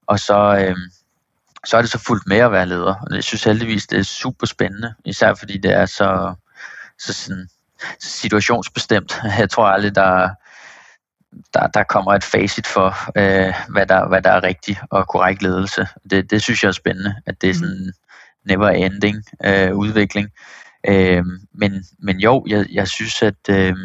Og 0.07 0.19
så, 0.19 0.65
øhm, 0.67 0.91
så 1.65 1.77
er 1.77 1.81
det 1.81 1.91
så 1.91 1.99
fuldt 1.99 2.27
med 2.27 2.37
at 2.37 2.51
være 2.51 2.65
leder. 2.65 2.95
Og 3.09 3.15
jeg 3.15 3.23
synes 3.23 3.43
heldigvis, 3.43 3.87
det 3.87 3.99
er 3.99 4.03
super 4.03 4.47
spændende, 4.47 4.93
især 5.05 5.33
fordi 5.33 5.57
det 5.57 5.71
er 5.71 5.85
så, 5.85 6.33
så 6.99 7.13
sådan, 7.13 7.49
situationsbestemt. 7.99 9.21
Jeg 9.39 9.49
tror 9.49 9.67
aldrig, 9.67 9.95
der, 9.95 10.29
der, 11.53 11.67
der 11.67 11.83
kommer 11.83 12.13
et 12.13 12.23
facit 12.23 12.67
for, 12.67 12.95
øh, 13.17 13.53
hvad, 13.69 13.85
der, 13.85 14.07
hvad 14.07 14.21
der 14.21 14.29
er 14.29 14.43
rigtig 14.43 14.77
og 14.89 15.07
korrekt 15.07 15.41
ledelse. 15.43 15.87
Det, 16.09 16.31
det 16.31 16.41
synes 16.41 16.63
jeg 16.63 16.69
er 16.69 16.73
spændende, 16.73 17.15
at 17.25 17.41
det 17.41 17.49
er 17.49 17.53
sådan 17.53 17.69
en 17.69 17.93
never 18.45 18.69
ending 18.69 19.23
øh, 19.45 19.75
udvikling. 19.75 20.29
Øh, 20.87 21.23
men, 21.53 21.85
men 21.99 22.19
jo, 22.19 22.45
jeg, 22.47 22.65
jeg 22.71 22.87
synes, 22.87 23.21
at, 23.21 23.49
øh, 23.49 23.75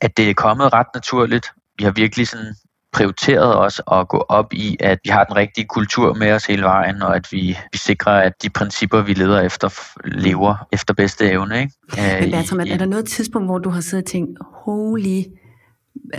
at 0.00 0.16
det 0.16 0.30
er 0.30 0.34
kommet 0.34 0.72
ret 0.72 0.86
naturligt. 0.94 1.46
Vi 1.78 1.84
har 1.84 1.90
virkelig 1.90 2.28
sådan 2.28 2.54
prioriteret 2.92 3.56
os 3.56 3.80
at 3.92 4.08
gå 4.08 4.24
op 4.28 4.52
i, 4.52 4.76
at 4.80 4.98
vi 5.04 5.10
har 5.10 5.24
den 5.24 5.36
rigtige 5.36 5.66
kultur 5.66 6.14
med 6.14 6.32
os 6.32 6.46
hele 6.46 6.62
vejen, 6.62 7.02
og 7.02 7.16
at 7.16 7.32
vi, 7.32 7.58
vi 7.72 7.78
sikrer, 7.78 8.12
at 8.12 8.32
de 8.42 8.50
principper, 8.50 9.02
vi 9.02 9.14
leder 9.14 9.40
efter, 9.40 9.80
lever 10.04 10.68
efter 10.72 10.94
bedste 10.94 11.30
evne. 11.30 11.60
Ikke? 11.60 11.72
Men 12.20 12.30
Bertram, 12.30 12.60
er, 12.60 12.64
er 12.70 12.76
der 12.76 12.86
noget 12.86 13.08
tidspunkt, 13.08 13.48
hvor 13.48 13.58
du 13.58 13.70
har 13.70 13.80
siddet 13.80 14.04
og 14.04 14.10
tænkt, 14.10 14.38
holy, 14.54 15.22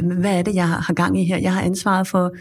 hvad 0.01 0.37
er 0.37 0.41
det, 0.41 0.55
jeg 0.55 0.69
har 0.69 0.93
gang 0.93 1.21
i 1.21 1.25
her? 1.25 1.37
Jeg 1.37 1.53
har 1.53 1.61
ansvaret 1.61 2.07
for 2.07 2.31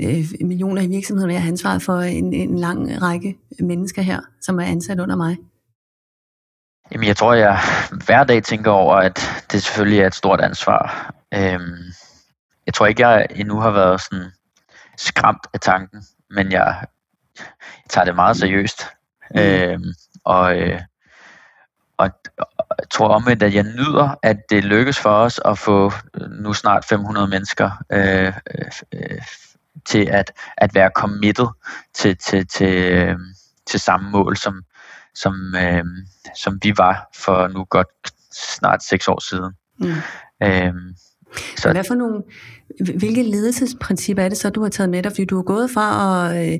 øh, 0.00 0.24
millioner 0.40 0.82
i 0.82 0.86
virksomheden, 0.86 1.30
og 1.30 1.34
jeg 1.34 1.42
har 1.42 1.48
ansvaret 1.48 1.82
for 1.82 1.98
en, 1.98 2.32
en 2.32 2.58
lang 2.58 3.02
række 3.02 3.36
mennesker 3.60 4.02
her, 4.02 4.20
som 4.40 4.60
er 4.60 4.64
ansat 4.64 5.00
under 5.00 5.16
mig. 5.16 5.36
Jamen, 6.92 7.06
jeg 7.08 7.16
tror, 7.16 7.34
jeg 7.34 7.58
hver 8.06 8.24
dag 8.24 8.42
tænker 8.42 8.70
over, 8.70 8.94
at 8.94 9.20
det 9.52 9.62
selvfølgelig 9.62 10.00
er 10.00 10.06
et 10.06 10.14
stort 10.14 10.40
ansvar. 10.40 11.14
Øhm, 11.34 11.76
jeg 12.66 12.74
tror 12.74 12.86
ikke, 12.86 13.06
jeg 13.06 13.26
endnu 13.30 13.60
har 13.60 13.70
været 13.70 14.00
sådan 14.00 14.26
skræmt 14.96 15.46
af 15.54 15.60
tanken, 15.60 16.02
men 16.30 16.52
jeg, 16.52 16.84
jeg 17.38 17.46
tager 17.88 18.04
det 18.04 18.14
meget 18.14 18.36
seriøst. 18.36 18.82
Mm. 19.34 19.40
Øhm, 19.40 19.84
og, 20.24 20.58
øh, 20.58 20.80
tror 22.90 23.08
omvendt, 23.08 23.42
at 23.42 23.54
jeg 23.54 23.62
nyder, 23.62 24.14
at 24.22 24.36
det 24.50 24.64
lykkes 24.64 24.98
for 24.98 25.10
os 25.10 25.40
at 25.44 25.58
få 25.58 25.92
nu 26.30 26.52
snart 26.52 26.84
500 26.84 27.28
mennesker 27.28 27.70
øh, 27.92 28.32
øh, 28.92 29.22
til 29.84 30.08
at, 30.10 30.32
at 30.56 30.74
være 30.74 30.90
committed 30.94 31.46
til, 31.94 32.16
til, 32.16 32.46
til, 32.46 32.92
øh, 32.92 33.18
til 33.66 33.80
samme 33.80 34.10
mål, 34.10 34.36
som, 34.36 34.62
som, 35.14 35.54
øh, 35.54 35.84
som 36.34 36.58
vi 36.62 36.72
var 36.76 37.08
for 37.14 37.48
nu 37.48 37.64
godt 37.64 37.88
snart 38.32 38.82
seks 38.82 39.08
år 39.08 39.20
siden. 39.20 39.52
Mm. 39.78 39.94
Øhm, 40.42 40.94
så 41.56 41.72
Hvad 41.72 41.84
for 41.84 41.94
nogle, 41.94 42.22
hvilke 42.98 43.22
ledelsesprincipper 43.22 44.22
er 44.22 44.28
det 44.28 44.38
så, 44.38 44.50
du 44.50 44.62
har 44.62 44.68
taget 44.68 44.90
med 44.90 45.02
dig? 45.02 45.12
Fordi 45.12 45.24
du 45.24 45.38
er 45.38 45.42
gået 45.42 45.70
fra 45.70 46.30
at 46.30 46.52
øh, 46.52 46.58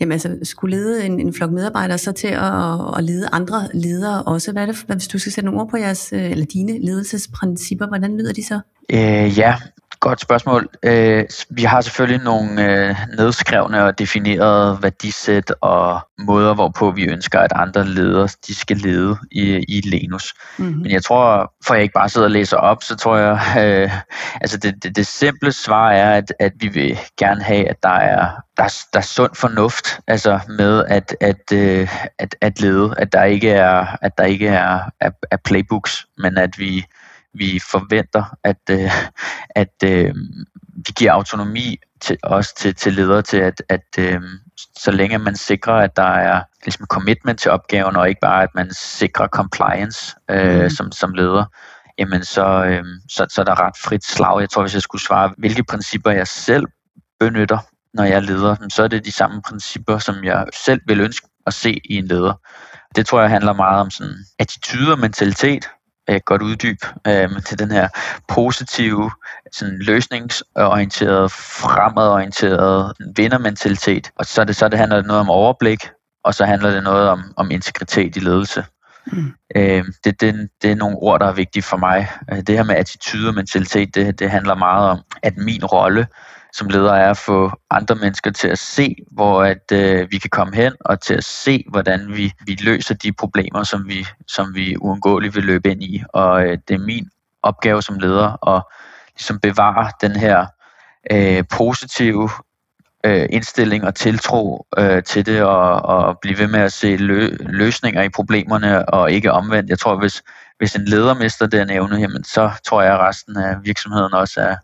jamen, 0.00 0.12
altså, 0.12 0.38
skulle 0.42 0.76
lede 0.76 1.06
en, 1.06 1.20
en 1.20 1.34
flok 1.34 1.50
medarbejdere, 1.50 1.98
så 1.98 2.12
til 2.12 2.28
at, 2.28 2.98
at 2.98 3.04
lede 3.04 3.28
andre 3.32 3.68
ledere 3.74 4.22
også. 4.22 4.52
Hvad 4.52 4.62
er 4.62 4.66
det, 4.66 4.84
hvis 4.88 5.08
du 5.08 5.18
skal 5.18 5.32
sætte 5.32 5.46
nogle 5.46 5.60
ord 5.60 5.70
på 5.70 5.76
jeres, 5.76 6.12
øh, 6.12 6.30
eller 6.30 6.46
dine 6.46 6.78
ledelsesprincipper, 6.86 7.86
hvordan 7.86 8.18
lyder 8.18 8.32
de 8.32 8.44
så? 8.44 8.60
Øh, 8.92 9.38
ja, 9.38 9.56
Godt 10.00 10.20
spørgsmål. 10.20 10.68
Øh, 10.82 11.24
vi 11.50 11.62
har 11.62 11.80
selvfølgelig 11.80 12.24
nogle 12.24 12.88
øh, 12.88 12.96
nedskrevne 13.16 13.84
og 13.84 13.98
definerede 13.98 14.78
værdisæt 14.82 15.54
og 15.60 16.00
måder, 16.18 16.54
hvorpå 16.54 16.90
vi 16.90 17.04
ønsker, 17.04 17.40
at 17.40 17.52
andre 17.54 17.86
ledere 17.86 18.28
de 18.46 18.54
skal 18.54 18.76
lede 18.76 19.16
i, 19.30 19.64
i 19.68 19.80
Lenus. 19.80 20.34
Mm-hmm. 20.58 20.82
Men 20.82 20.90
jeg 20.90 21.04
tror, 21.04 21.52
for 21.66 21.74
jeg 21.74 21.82
ikke 21.82 21.92
bare 21.92 22.08
sidder 22.08 22.26
og 22.26 22.30
læser 22.30 22.56
op, 22.56 22.82
så 22.82 22.96
tror 22.96 23.16
jeg, 23.16 23.40
øh, 23.64 23.90
altså 24.40 24.58
det, 24.58 24.82
det, 24.82 24.96
det 24.96 25.06
simple 25.06 25.52
svar 25.52 25.90
er, 25.90 26.16
at, 26.16 26.32
at 26.40 26.52
vi 26.56 26.68
vil 26.68 26.98
gerne 27.18 27.42
have, 27.42 27.68
at 27.68 27.82
der 27.82 27.88
er, 27.88 28.30
der, 28.56 28.64
er, 28.64 28.84
der 28.92 28.98
er 28.98 29.02
sund 29.02 29.34
fornuft 29.34 30.00
altså 30.06 30.40
med 30.48 30.84
at, 30.88 31.16
at, 31.20 31.52
øh, 31.52 31.88
at, 32.18 32.36
at 32.40 32.60
lede, 32.60 32.94
at 32.98 33.12
der 33.12 33.24
ikke 33.24 33.50
er, 33.50 33.96
at 34.02 34.18
der 34.18 34.24
ikke 34.24 34.48
er, 34.48 34.80
er, 35.00 35.10
er 35.30 35.36
playbooks, 35.44 36.06
men 36.18 36.38
at 36.38 36.58
vi 36.58 36.84
vi 37.34 37.60
forventer, 37.70 38.36
at, 38.44 38.60
øh, 38.70 38.90
at 39.50 39.74
øh, 39.84 40.14
vi 40.76 40.92
giver 40.96 41.12
autonomi 41.12 41.76
til 42.00 42.18
os 42.22 42.52
til, 42.52 42.74
til 42.74 42.92
ledere 42.92 43.22
til, 43.22 43.36
at, 43.36 43.62
at 43.68 43.86
øh, 43.98 44.20
så 44.76 44.90
længe 44.90 45.18
man 45.18 45.36
sikrer, 45.36 45.74
at 45.74 45.96
der 45.96 46.02
er 46.02 46.42
ligesom 46.64 46.86
commitment 46.86 47.40
til 47.40 47.50
opgaven, 47.50 47.96
og 47.96 48.08
ikke 48.08 48.20
bare, 48.20 48.42
at 48.42 48.54
man 48.54 48.70
sikrer 48.74 49.28
compliance 49.28 50.16
øh, 50.30 50.62
mm. 50.62 50.70
som, 50.70 50.92
som 50.92 51.14
leder, 51.14 51.44
jamen 51.98 52.24
så, 52.24 52.64
øh, 52.64 52.84
så, 53.08 53.26
så 53.30 53.40
er 53.40 53.44
der 53.44 53.66
ret 53.66 53.76
frit 53.84 54.04
slag. 54.04 54.40
Jeg 54.40 54.50
tror, 54.50 54.62
hvis 54.62 54.74
jeg 54.74 54.82
skulle 54.82 55.02
svare, 55.02 55.34
hvilke 55.38 55.64
principper 55.64 56.10
jeg 56.10 56.26
selv 56.26 56.66
benytter, 57.20 57.58
når 57.94 58.04
jeg 58.04 58.22
leder, 58.22 58.56
så 58.68 58.82
er 58.82 58.88
det 58.88 59.04
de 59.04 59.12
samme 59.12 59.42
principper, 59.42 59.98
som 59.98 60.24
jeg 60.24 60.46
selv 60.64 60.80
vil 60.86 61.00
ønske 61.00 61.28
at 61.46 61.54
se 61.54 61.80
i 61.84 61.96
en 61.96 62.06
leder. 62.06 62.34
Det 62.96 63.06
tror 63.06 63.20
jeg 63.20 63.30
handler 63.30 63.52
meget 63.52 63.80
om 63.80 63.90
sådan 63.90 64.14
attitude 64.38 64.92
og 64.92 64.98
mentalitet, 64.98 65.68
øh, 66.08 66.20
godt 66.24 66.42
uddyb 66.42 66.78
øh, 67.06 67.42
til 67.46 67.58
den 67.58 67.70
her 67.70 67.88
positive, 68.28 69.10
sådan 69.52 69.78
løsningsorienterede, 69.78 71.28
fremadorienterede 71.28 72.94
vindermentalitet. 73.16 74.10
Og 74.16 74.24
så, 74.26 74.44
det, 74.44 74.56
så 74.56 74.68
det 74.68 74.78
handler 74.78 74.96
det 74.96 75.06
noget 75.06 75.20
om 75.20 75.30
overblik, 75.30 75.88
og 76.24 76.34
så 76.34 76.44
handler 76.44 76.70
det 76.70 76.82
noget 76.82 77.08
om, 77.08 77.22
om 77.36 77.50
integritet 77.50 78.16
i 78.16 78.20
ledelse. 78.20 78.64
Mm. 79.12 79.32
Øh, 79.56 79.84
det, 80.04 80.20
det, 80.20 80.48
det 80.62 80.70
er 80.70 80.74
nogle 80.74 80.96
ord, 80.96 81.20
der 81.20 81.26
er 81.26 81.32
vigtige 81.32 81.62
for 81.62 81.76
mig. 81.76 82.08
Øh, 82.32 82.36
det 82.36 82.48
her 82.48 82.62
med 82.62 82.74
attitude 82.74 83.28
og 83.28 83.34
mentalitet, 83.34 83.94
det, 83.94 84.18
det 84.18 84.30
handler 84.30 84.54
meget 84.54 84.90
om, 84.90 84.98
at 85.22 85.36
min 85.36 85.64
rolle 85.64 86.06
som 86.52 86.68
leder 86.68 86.92
er 86.92 87.10
at 87.10 87.16
få 87.16 87.52
andre 87.70 87.94
mennesker 87.94 88.30
til 88.30 88.48
at 88.48 88.58
se, 88.58 88.96
hvor 89.10 89.42
at, 89.42 89.72
øh, 89.72 90.10
vi 90.10 90.18
kan 90.18 90.30
komme 90.30 90.56
hen, 90.56 90.72
og 90.80 91.00
til 91.00 91.14
at 91.14 91.24
se, 91.24 91.64
hvordan 91.70 92.16
vi, 92.16 92.32
vi 92.46 92.58
løser 92.60 92.94
de 92.94 93.12
problemer, 93.12 93.62
som 93.62 93.88
vi, 93.88 94.06
som 94.26 94.54
vi 94.54 94.76
uundgåeligt 94.76 95.34
vil 95.34 95.44
løbe 95.44 95.70
ind 95.70 95.82
i. 95.82 96.02
Og 96.08 96.42
øh, 96.42 96.58
det 96.68 96.74
er 96.74 96.78
min 96.78 97.08
opgave 97.42 97.82
som 97.82 97.98
leder 97.98 98.48
at 98.56 98.62
ligesom 99.14 99.40
bevare 99.40 99.90
den 100.00 100.16
her 100.16 100.46
øh, 101.10 101.44
positive 101.56 102.30
øh, 103.04 103.26
indstilling 103.30 103.84
og 103.84 103.94
tiltro 103.94 104.66
øh, 104.78 105.02
til 105.02 105.26
det, 105.26 105.42
og, 105.42 105.82
og 105.82 106.18
blive 106.22 106.38
ved 106.38 106.46
med 106.46 106.60
at 106.60 106.72
se 106.72 106.96
lø- 106.96 107.36
løsninger 107.38 108.02
i 108.02 108.08
problemerne, 108.08 108.88
og 108.88 109.12
ikke 109.12 109.32
omvendt. 109.32 109.70
Jeg 109.70 109.78
tror, 109.78 109.96
hvis, 109.96 110.22
hvis 110.58 110.74
en 110.74 110.84
leder 110.84 111.14
mister 111.14 111.46
den 111.46 111.70
evne, 111.70 111.96
jamen, 111.96 112.24
så 112.24 112.50
tror 112.66 112.82
jeg, 112.82 112.94
at 112.94 113.00
resten 113.00 113.36
af 113.36 113.56
virksomheden 113.64 114.14
også 114.14 114.40
er, 114.40 114.56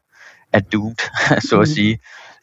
er 0.54 0.60
doomed, 0.60 0.96
så 1.48 1.54
at 1.54 1.58
mhm. 1.58 1.74
sige. 1.74 1.98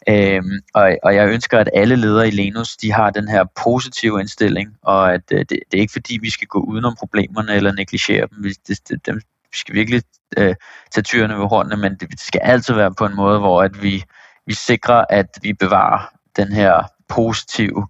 Øhm, 0.10 0.60
og, 0.74 0.98
og 1.04 1.16
jeg 1.16 1.28
ønsker, 1.28 1.60
at 1.60 1.70
alle 1.74 1.96
ledere 1.96 2.28
i 2.28 2.32
Lenus, 2.32 2.78
de 2.78 2.94
har 2.94 3.10
den 3.10 3.28
her 3.28 3.46
positive 3.64 4.20
indstilling, 4.20 4.76
og 4.82 5.14
at 5.14 5.22
øh, 5.32 5.40
det, 5.40 5.50
det 5.50 5.78
er 5.78 5.82
ikke 5.82 5.94
fordi, 5.94 6.18
vi 6.22 6.30
skal 6.30 6.48
gå 6.48 6.60
udenom 6.60 6.96
problemerne 7.00 7.54
eller 7.54 7.72
negligere 7.74 8.28
dem. 8.32 8.44
Vi, 8.44 8.50
det, 8.68 8.90
det, 8.90 9.06
dem, 9.06 9.16
vi 9.52 9.58
skal 9.58 9.76
virkelig 9.76 10.04
øh, 10.38 10.56
tage 10.92 11.04
tyrene 11.04 11.40
ved 11.40 11.48
hornene, 11.48 11.78
men 11.78 11.92
det, 11.92 12.12
det 12.12 12.20
skal 12.20 12.42
altid 12.44 12.74
være 12.74 12.94
på 12.94 13.06
en 13.06 13.16
måde, 13.16 13.40
hvor 13.40 13.64
at 13.64 13.84
vi, 13.84 14.04
vi 14.48 14.54
sikrer, 14.54 15.06
at 15.10 15.28
vi 15.42 15.54
bevarer 15.54 16.14
den 16.36 16.52
her 16.52 16.84
positive, 17.10 17.88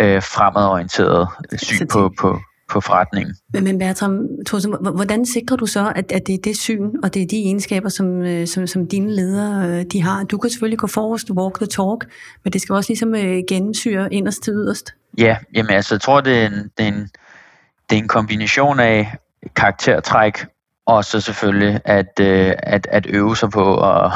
øh, 0.00 0.22
fremadorienterede 0.22 1.26
syn 1.56 1.86
på, 1.86 2.12
på, 2.20 2.40
på 2.72 2.80
forretningen. 2.80 3.34
Men, 3.52 3.64
men 3.64 3.78
Bertram, 3.78 4.28
Thorsen, 4.46 4.76
hvordan 4.94 5.26
sikrer 5.26 5.56
du 5.56 5.66
så, 5.66 5.92
at, 5.96 6.12
at 6.12 6.26
det 6.26 6.34
er 6.34 6.38
det 6.44 6.56
syn, 6.56 6.90
og 7.02 7.14
det 7.14 7.22
er 7.22 7.26
de 7.26 7.36
egenskaber, 7.36 7.88
som, 7.88 8.22
øh, 8.22 8.46
som, 8.46 8.66
som 8.66 8.86
dine 8.86 9.14
ledere 9.16 9.68
øh, 9.68 9.84
de 9.92 10.02
har? 10.02 10.24
Du 10.24 10.38
kan 10.38 10.50
selvfølgelig 10.50 10.78
gå 10.78 10.86
forrest, 10.86 11.30
walk 11.30 11.58
the 11.58 11.66
talk, 11.66 12.10
men 12.44 12.52
det 12.52 12.60
skal 12.60 12.74
også 12.74 12.90
ligesom 12.90 13.14
øh, 13.14 13.42
gennemsyre 13.48 14.14
inderst 14.14 14.42
til 14.42 14.52
yderst. 14.52 14.94
Ja, 15.18 15.36
jamen 15.54 15.70
altså, 15.70 15.94
jeg 15.94 16.00
tror, 16.00 16.20
det 16.20 16.38
er 16.42 16.46
en, 16.46 16.70
det 16.78 16.84
er 16.84 16.88
en, 16.88 17.08
det 17.90 17.98
er 17.98 18.02
en 18.02 18.08
kombination 18.08 18.80
af 18.80 19.14
karaktertræk, 19.56 20.44
og 20.86 21.04
så 21.04 21.20
selvfølgelig 21.20 21.80
at, 21.84 22.20
øh, 22.20 22.52
at, 22.58 22.86
at 22.90 23.06
øve 23.08 23.36
sig 23.36 23.50
på 23.50 23.80
at, 23.80 24.12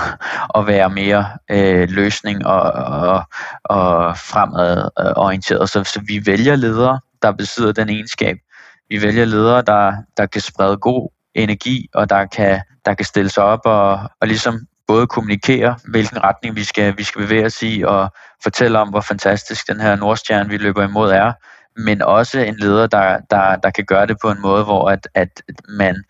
at 0.55 0.67
være 0.67 0.91
mere 0.91 1.27
øh, 1.51 1.89
løsning 1.91 2.47
og, 2.47 2.63
og, 2.73 3.23
og 3.65 4.17
fremadorienteret. 4.17 5.71
Så, 5.71 5.85
så 5.85 6.01
vi 6.07 6.27
vælger 6.27 6.57
ledere, 6.57 7.01
der 7.23 7.33
besidder 7.33 7.73
den 7.73 7.89
egenskab. 7.89 8.37
Vi 8.89 9.03
vælger 9.03 9.25
ledere, 9.25 9.63
der, 9.63 9.93
der 10.17 10.27
kan 10.27 10.41
sprede 10.41 10.77
god 10.77 11.11
energi, 11.35 11.89
og 11.95 12.11
der 12.11 12.27
kan, 12.27 12.61
der 12.85 12.95
kan 12.95 13.07
stille 13.07 13.31
sig 13.31 13.45
op 13.45 13.61
og, 13.65 13.93
og 14.21 14.29
ligesom 14.29 14.67
både 14.87 15.07
kommunikere, 15.07 15.79
hvilken 15.89 16.25
retning 16.25 16.57
vi 16.57 16.65
skal, 16.65 16.99
vi 16.99 17.03
skal 17.03 17.23
bevæge 17.23 17.47
os 17.47 17.63
i, 17.63 17.83
og 17.87 18.11
fortælle 18.43 18.79
om, 18.79 18.89
hvor 18.89 19.01
fantastisk 19.01 19.69
den 19.69 19.81
her 19.81 19.97
Nordstjerne, 19.97 20.49
vi 20.49 20.57
løber 20.57 20.85
imod, 20.85 21.11
er, 21.11 21.33
men 21.77 22.03
også 22.03 22.41
en 22.41 22.57
leder, 22.57 22.87
der, 22.87 23.19
der, 23.31 23.57
der 23.57 23.71
kan 23.71 23.85
gøre 23.85 24.07
det 24.07 24.17
på 24.23 24.31
en 24.31 24.41
måde, 24.41 24.65
hvor 24.65 24.91
at, 24.91 25.09
at 25.15 25.43
man 25.69 26.05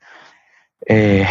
øh, 0.91 1.27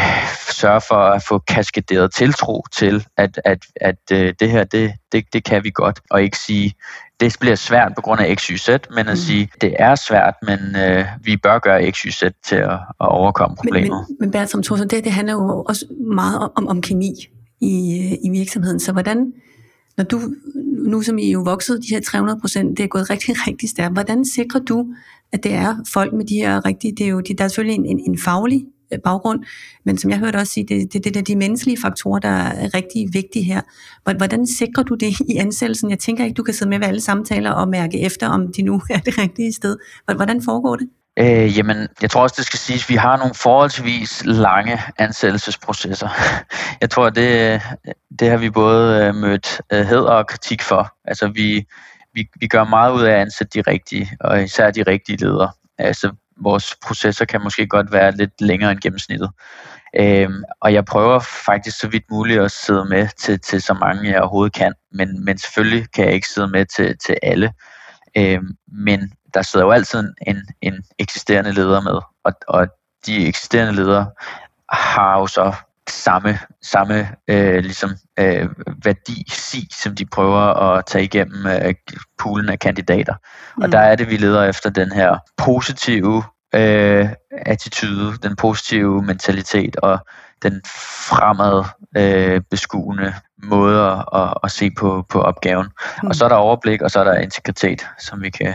sørger 0.51 0.79
for 0.79 0.95
at 0.95 1.23
få 1.23 1.37
kaskaderet 1.37 2.13
tiltro 2.13 2.63
til, 2.77 3.05
at, 3.17 3.41
at, 3.45 3.65
at 3.75 4.11
øh, 4.11 4.33
det 4.39 4.51
her, 4.51 4.63
det, 4.63 4.93
det, 5.11 5.25
det 5.33 5.43
kan 5.43 5.63
vi 5.63 5.69
godt, 5.69 5.99
og 6.09 6.23
ikke 6.23 6.37
sige, 6.37 6.73
det 7.19 7.35
bliver 7.39 7.55
svært 7.55 7.91
på 7.95 8.01
grund 8.01 8.21
af 8.21 8.35
X, 8.37 8.43
Y, 8.43 8.57
Z, 8.57 8.69
men 8.69 8.99
at 8.99 9.05
mm. 9.07 9.15
sige, 9.15 9.49
det 9.61 9.75
er 9.79 9.95
svært, 9.95 10.33
men 10.41 10.59
øh, 10.75 11.05
vi 11.23 11.37
bør 11.37 11.59
gøre 11.59 11.91
X, 11.91 11.99
Y, 11.99 12.09
Z 12.09 12.23
til 12.45 12.55
at, 12.55 12.71
at 12.71 12.79
overkomme 12.99 13.55
problemer. 13.55 13.95
Men, 13.95 14.05
men, 14.09 14.17
men 14.19 14.31
Bertram 14.31 14.63
Thorsen, 14.63 14.89
det, 14.89 15.03
det 15.03 15.11
handler 15.11 15.33
jo 15.33 15.63
også 15.63 15.85
meget 16.15 16.49
om, 16.55 16.67
om 16.67 16.81
kemi 16.81 17.11
i, 17.61 18.17
i 18.23 18.29
virksomheden, 18.29 18.79
så 18.79 18.91
hvordan, 18.91 19.33
når 19.97 20.03
du, 20.03 20.21
nu 20.87 21.01
som 21.01 21.17
I 21.17 21.27
er 21.27 21.31
jo 21.31 21.41
vokset 21.41 21.79
de 21.89 21.95
her 21.95 22.01
300 22.01 22.39
procent, 22.39 22.77
det 22.77 22.83
er 22.83 22.87
gået 22.87 23.09
rigtig, 23.09 23.35
rigtig 23.47 23.69
stærkt, 23.69 23.93
hvordan 23.93 24.25
sikrer 24.25 24.59
du, 24.59 24.85
at 25.33 25.43
det 25.43 25.53
er 25.53 25.75
folk 25.93 26.13
med 26.13 26.25
de 26.25 26.35
her 26.35 26.65
rigtige, 26.65 26.95
det 26.97 27.05
er 27.05 27.09
jo, 27.09 27.21
der 27.37 27.43
er 27.43 27.47
selvfølgelig 27.47 27.75
en, 27.75 27.85
en, 27.85 27.99
en 27.99 28.19
faglig 28.19 28.61
Øh, 28.61 28.74
Øh, 28.93 28.99
baggrund. 29.03 29.43
Men 29.85 29.97
som 29.97 30.11
jeg 30.11 30.19
hørte 30.19 30.37
også 30.37 30.53
sige, 30.53 30.65
det, 30.67 30.93
det, 30.93 31.13
det 31.13 31.27
de 31.27 31.35
menneskelige 31.35 31.81
faktorer, 31.81 32.19
der 32.19 32.29
er 32.29 32.73
rigtig 32.73 33.09
vigtige 33.13 33.43
her. 33.43 33.61
Hvordan 34.17 34.47
sikrer 34.47 34.83
du 34.83 34.95
det 34.95 35.19
i 35.29 35.35
ansættelsen? 35.37 35.89
Jeg 35.89 35.99
tænker 35.99 36.23
ikke, 36.23 36.33
du 36.33 36.43
kan 36.43 36.53
sidde 36.53 36.69
med 36.69 36.79
ved 36.79 36.87
alle 36.87 37.01
samtaler 37.01 37.51
og 37.51 37.67
mærke 37.67 38.01
efter, 38.01 38.27
om 38.27 38.53
de 38.53 38.61
nu 38.61 38.81
er 38.89 38.99
det 38.99 39.17
rigtige 39.17 39.53
sted. 39.53 39.77
Hvordan 40.15 40.41
foregår 40.41 40.75
det? 40.75 40.89
Øh, 41.19 41.57
jamen, 41.57 41.87
jeg 42.01 42.09
tror 42.09 42.21
også, 42.21 42.35
det 42.37 42.45
skal 42.45 42.59
siges, 42.59 42.83
at 42.83 42.89
vi 42.89 42.95
har 42.95 43.17
nogle 43.17 43.33
forholdsvis 43.33 44.25
lange 44.25 44.79
ansættelsesprocesser. 44.97 46.09
Jeg 46.81 46.89
tror, 46.89 47.09
det, 47.09 47.61
det 48.19 48.29
har 48.29 48.37
vi 48.37 48.49
både 48.49 49.05
øh, 49.05 49.15
mødt 49.15 49.61
øh, 49.73 49.85
hed 49.85 49.99
og 49.99 50.27
kritik 50.27 50.61
for. 50.61 50.93
Altså, 51.05 51.27
vi, 51.27 51.65
vi, 52.13 52.27
vi 52.39 52.47
gør 52.47 52.63
meget 52.63 52.93
ud 52.93 53.01
af 53.01 53.11
at 53.11 53.21
ansætte 53.21 53.59
de 53.59 53.71
rigtige, 53.71 54.09
og 54.19 54.43
især 54.43 54.71
de 54.71 54.83
rigtige 54.83 55.17
ledere. 55.17 55.51
Altså, 55.77 56.11
vores 56.41 56.75
processer 56.85 57.25
kan 57.25 57.41
måske 57.41 57.67
godt 57.67 57.91
være 57.91 58.17
lidt 58.17 58.41
længere 58.41 58.71
end 58.71 58.79
gennemsnittet. 58.79 59.29
Øhm, 59.99 60.43
og 60.61 60.73
jeg 60.73 60.85
prøver 60.85 61.19
faktisk 61.19 61.79
så 61.79 61.87
vidt 61.87 62.03
muligt 62.11 62.41
at 62.41 62.51
sidde 62.51 62.85
med 62.85 63.07
til, 63.17 63.39
til 63.39 63.61
så 63.61 63.73
mange 63.73 64.11
jeg 64.11 64.21
overhovedet 64.21 64.53
kan, 64.53 64.73
men, 64.91 65.25
men 65.25 65.37
selvfølgelig 65.37 65.91
kan 65.91 66.05
jeg 66.05 66.13
ikke 66.13 66.27
sidde 66.27 66.47
med 66.47 66.65
til, 66.65 66.97
til 67.05 67.17
alle. 67.23 67.53
Øhm, 68.17 68.57
men 68.67 69.11
der 69.33 69.41
sidder 69.41 69.65
jo 69.65 69.71
altid 69.71 70.13
en, 70.27 70.37
en 70.61 70.83
eksisterende 70.99 71.51
leder 71.51 71.81
med, 71.81 71.99
og, 72.23 72.33
og 72.47 72.67
de 73.05 73.27
eksisterende 73.27 73.73
ledere 73.73 74.11
har 74.69 75.19
jo 75.19 75.27
så 75.27 75.53
samme, 75.89 76.39
samme 76.61 77.09
øh, 77.27 77.63
ligesom, 77.63 77.89
øh, 78.19 78.49
værdi 78.83 79.25
sig, 79.29 79.67
som 79.71 79.95
de 79.95 80.05
prøver 80.05 80.39
at 80.39 80.85
tage 80.85 81.03
igennem 81.03 81.47
øh, 81.47 81.73
poolen 82.19 82.49
af 82.49 82.59
kandidater. 82.59 83.13
Mm. 83.57 83.63
Og 83.63 83.71
der 83.71 83.79
er 83.79 83.95
det, 83.95 84.09
vi 84.09 84.17
leder 84.17 84.43
efter 84.43 84.69
den 84.69 84.91
her 84.91 85.17
positive 85.37 86.23
øh, 86.55 87.09
attitude, 87.31 88.17
den 88.23 88.35
positive 88.35 89.01
mentalitet 89.01 89.75
og 89.75 89.99
den 90.43 90.61
fremad 91.09 91.63
øh, 91.97 92.41
beskuende 92.51 93.13
måde 93.43 93.81
at, 93.81 94.05
at, 94.13 94.33
at 94.43 94.51
se 94.51 94.71
på, 94.71 95.05
på 95.09 95.21
opgaven. 95.21 95.67
Mm. 96.03 96.09
Og 96.09 96.15
så 96.15 96.25
er 96.25 96.29
der 96.29 96.35
overblik, 96.35 96.81
og 96.81 96.91
så 96.91 96.99
er 96.99 97.03
der 97.03 97.15
integritet, 97.15 97.87
som 97.99 98.21
vi 98.21 98.29
kan 98.29 98.53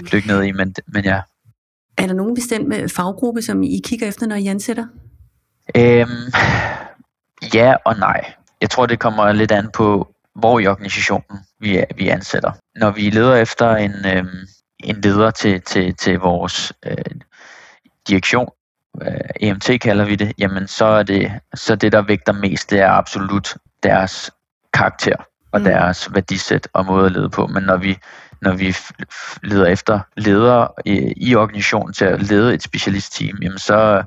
mm. 0.00 0.06
dykke 0.12 0.28
ned 0.28 0.42
i. 0.42 0.52
Men, 0.52 0.74
men 0.86 1.04
ja. 1.04 1.20
Er 1.98 2.06
der 2.06 2.14
nogen 2.14 2.34
bestemt 2.34 2.92
faggruppe, 2.92 3.42
som 3.42 3.62
I 3.62 3.80
kigger 3.84 4.08
efter, 4.08 4.26
når 4.26 4.36
I 4.36 4.46
ansætter? 4.46 4.86
Øhm, 5.74 6.32
ja 7.54 7.74
og 7.84 7.96
nej. 7.98 8.32
Jeg 8.60 8.70
tror, 8.70 8.86
det 8.86 8.98
kommer 8.98 9.32
lidt 9.32 9.52
an 9.52 9.70
på, 9.70 10.14
hvor 10.34 10.58
i 10.58 10.66
organisationen 10.66 11.38
vi, 11.60 11.84
vi 11.96 12.08
ansætter. 12.08 12.52
Når 12.76 12.90
vi 12.90 13.10
leder 13.10 13.34
efter 13.36 13.76
en, 13.76 14.06
øhm, 14.06 14.46
en 14.84 15.00
leder 15.00 15.30
til, 15.30 15.60
til, 15.60 15.94
til 15.96 16.18
vores 16.18 16.72
øh, 16.86 16.96
direktion, 18.08 18.48
øh, 19.02 19.30
EMT 19.40 19.70
kalder 19.80 20.04
vi 20.04 20.14
det, 20.14 20.32
jamen 20.38 20.68
så 20.68 20.84
er 20.84 21.02
det, 21.02 21.32
så 21.54 21.76
det, 21.76 21.92
der 21.92 22.02
vægter 22.02 22.32
mest, 22.32 22.70
det 22.70 22.80
er 22.80 22.90
absolut 22.90 23.54
deres 23.82 24.30
karakter 24.72 25.16
og 25.52 25.60
mm. 25.60 25.64
deres 25.64 26.14
værdisæt 26.14 26.68
og 26.72 26.86
måde 26.86 27.06
at 27.06 27.12
lede 27.12 27.30
på. 27.30 27.46
Men 27.46 27.62
når 27.62 27.76
vi, 27.76 27.98
når 28.42 28.52
vi 28.52 28.76
leder 29.42 29.66
efter 29.66 30.00
ledere 30.16 30.68
i, 30.84 31.12
i 31.16 31.34
organisationen 31.34 31.92
til 31.92 32.04
at 32.04 32.22
lede 32.22 32.54
et 32.54 32.62
specialistteam, 32.62 33.38
jamen 33.42 33.58
så, 33.58 34.02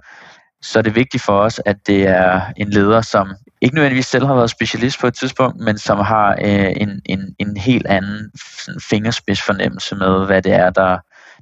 så 0.61 0.79
er 0.79 0.83
det 0.83 0.95
vigtigt 0.95 1.23
for 1.23 1.39
os, 1.39 1.61
at 1.65 1.87
det 1.87 2.07
er 2.07 2.41
en 2.57 2.69
leder, 2.69 3.01
som 3.01 3.27
ikke 3.61 3.75
nødvendigvis 3.75 4.05
selv 4.05 4.25
har 4.25 4.35
været 4.35 4.49
specialist 4.49 4.99
på 4.99 5.07
et 5.07 5.13
tidspunkt, 5.13 5.59
men 5.59 5.77
som 5.77 5.97
har 5.97 6.31
øh, 6.31 6.71
en, 6.75 7.01
en, 7.05 7.35
en 7.39 7.57
helt 7.57 7.87
anden 7.87 8.31
sådan, 8.65 8.81
fingerspidsfornemmelse 8.81 9.95
med, 9.95 10.25
hvad 10.25 10.41
det 10.41 10.53
er, 10.53 10.69
der, 10.69 10.97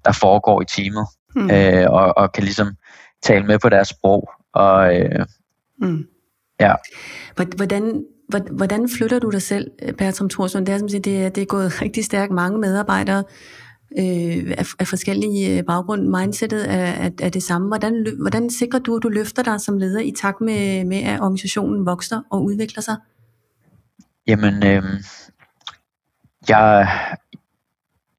der 0.05 0.11
foregår 0.11 0.61
i 0.61 0.65
teamet, 0.65 1.07
mm. 1.35 1.51
øh, 1.51 1.91
og, 1.91 2.17
og 2.17 2.31
kan 2.31 2.43
ligesom 2.43 2.75
tale 3.23 3.45
med 3.45 3.59
på 3.59 3.69
deres 3.69 3.87
sprog. 3.87 4.29
Og, 4.53 4.99
øh, 4.99 5.25
mm. 5.81 6.03
ja. 6.59 6.73
Hvordan, 7.35 8.03
hvordan 8.51 8.89
flytter 8.97 9.19
du 9.19 9.29
dig 9.29 9.41
selv, 9.41 9.71
Bertram 9.97 10.29
Thorsson? 10.29 10.65
Det 10.65 10.73
er, 10.73 10.77
som 10.77 10.89
siger, 10.89 11.01
det, 11.01 11.25
er, 11.25 11.29
det 11.29 11.41
er 11.41 11.45
gået 11.45 11.81
rigtig 11.81 12.05
stærkt. 12.05 12.31
Mange 12.31 12.59
medarbejdere 12.59 13.23
øh, 13.91 14.53
af, 14.57 14.65
af 14.79 14.87
forskellige 14.87 15.57
øh, 15.57 15.63
baggrund. 15.63 16.01
Mindsetet 16.01 16.73
er, 16.73 16.85
er, 16.85 17.09
er 17.21 17.29
det 17.29 17.43
samme. 17.43 17.67
Hvordan, 17.67 18.07
hvordan 18.19 18.49
sikrer 18.49 18.79
du, 18.79 18.95
at 18.95 19.03
du 19.03 19.09
løfter 19.09 19.43
dig 19.43 19.61
som 19.61 19.77
leder 19.77 19.99
i 19.99 20.13
takt 20.21 20.41
med, 20.41 20.85
med 20.85 20.97
at 20.97 21.19
organisationen 21.19 21.85
vokser 21.85 22.21
og 22.31 22.43
udvikler 22.43 22.81
sig? 22.81 22.95
Jamen, 24.27 24.65
øh, 24.65 24.83
jeg, 26.49 26.89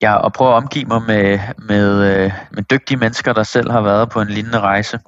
jeg 0.00 0.30
prøver 0.34 0.52
at 0.52 0.62
omgive 0.62 0.84
mig 0.84 1.02
med, 1.02 1.38
med, 1.68 2.14
øh, 2.14 2.32
med 2.52 2.62
dygtige 2.62 2.98
mennesker, 2.98 3.32
der 3.32 3.42
selv 3.42 3.70
har 3.70 3.80
været 3.80 4.10
på 4.10 4.20
en 4.20 4.28
lignende 4.28 4.60
rejse. 4.60 4.98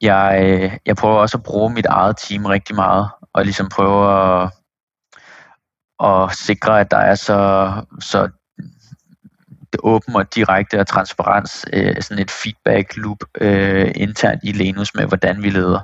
Jeg, 0.00 0.40
øh, 0.42 0.78
jeg 0.86 0.96
prøver 0.96 1.16
også 1.16 1.38
at 1.38 1.42
bruge 1.42 1.72
mit 1.72 1.86
eget 1.86 2.16
team 2.16 2.44
rigtig 2.44 2.76
meget, 2.76 3.08
og 3.32 3.44
ligesom 3.44 3.68
prøve 3.68 4.12
at, 4.42 4.50
at 6.04 6.36
sikre, 6.36 6.80
at 6.80 6.90
der 6.90 6.98
er 6.98 7.14
så, 7.14 7.72
så 8.00 8.28
åben 9.78 10.16
og 10.16 10.34
direkte 10.34 10.80
og 10.80 10.86
transparens, 10.86 11.66
øh, 11.72 12.02
sådan 12.02 12.22
et 12.22 12.30
feedback 12.30 12.96
loop 12.96 13.18
øh, 13.40 13.92
internt 13.94 14.40
i 14.44 14.52
Lenus 14.52 14.94
med, 14.94 15.06
hvordan 15.06 15.42
vi 15.42 15.50
leder, 15.50 15.80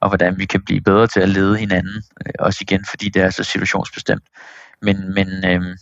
og 0.00 0.08
hvordan 0.08 0.38
vi 0.38 0.44
kan 0.44 0.62
blive 0.62 0.80
bedre 0.80 1.06
til 1.06 1.20
at 1.20 1.28
lede 1.28 1.56
hinanden, 1.56 2.02
øh, 2.26 2.32
også 2.38 2.58
igen, 2.62 2.84
fordi 2.90 3.08
det 3.08 3.22
er 3.22 3.30
så 3.30 3.44
situationsbestemt. 3.44 4.24
Men, 4.82 5.14
men, 5.14 5.28
øh, 5.44 5.76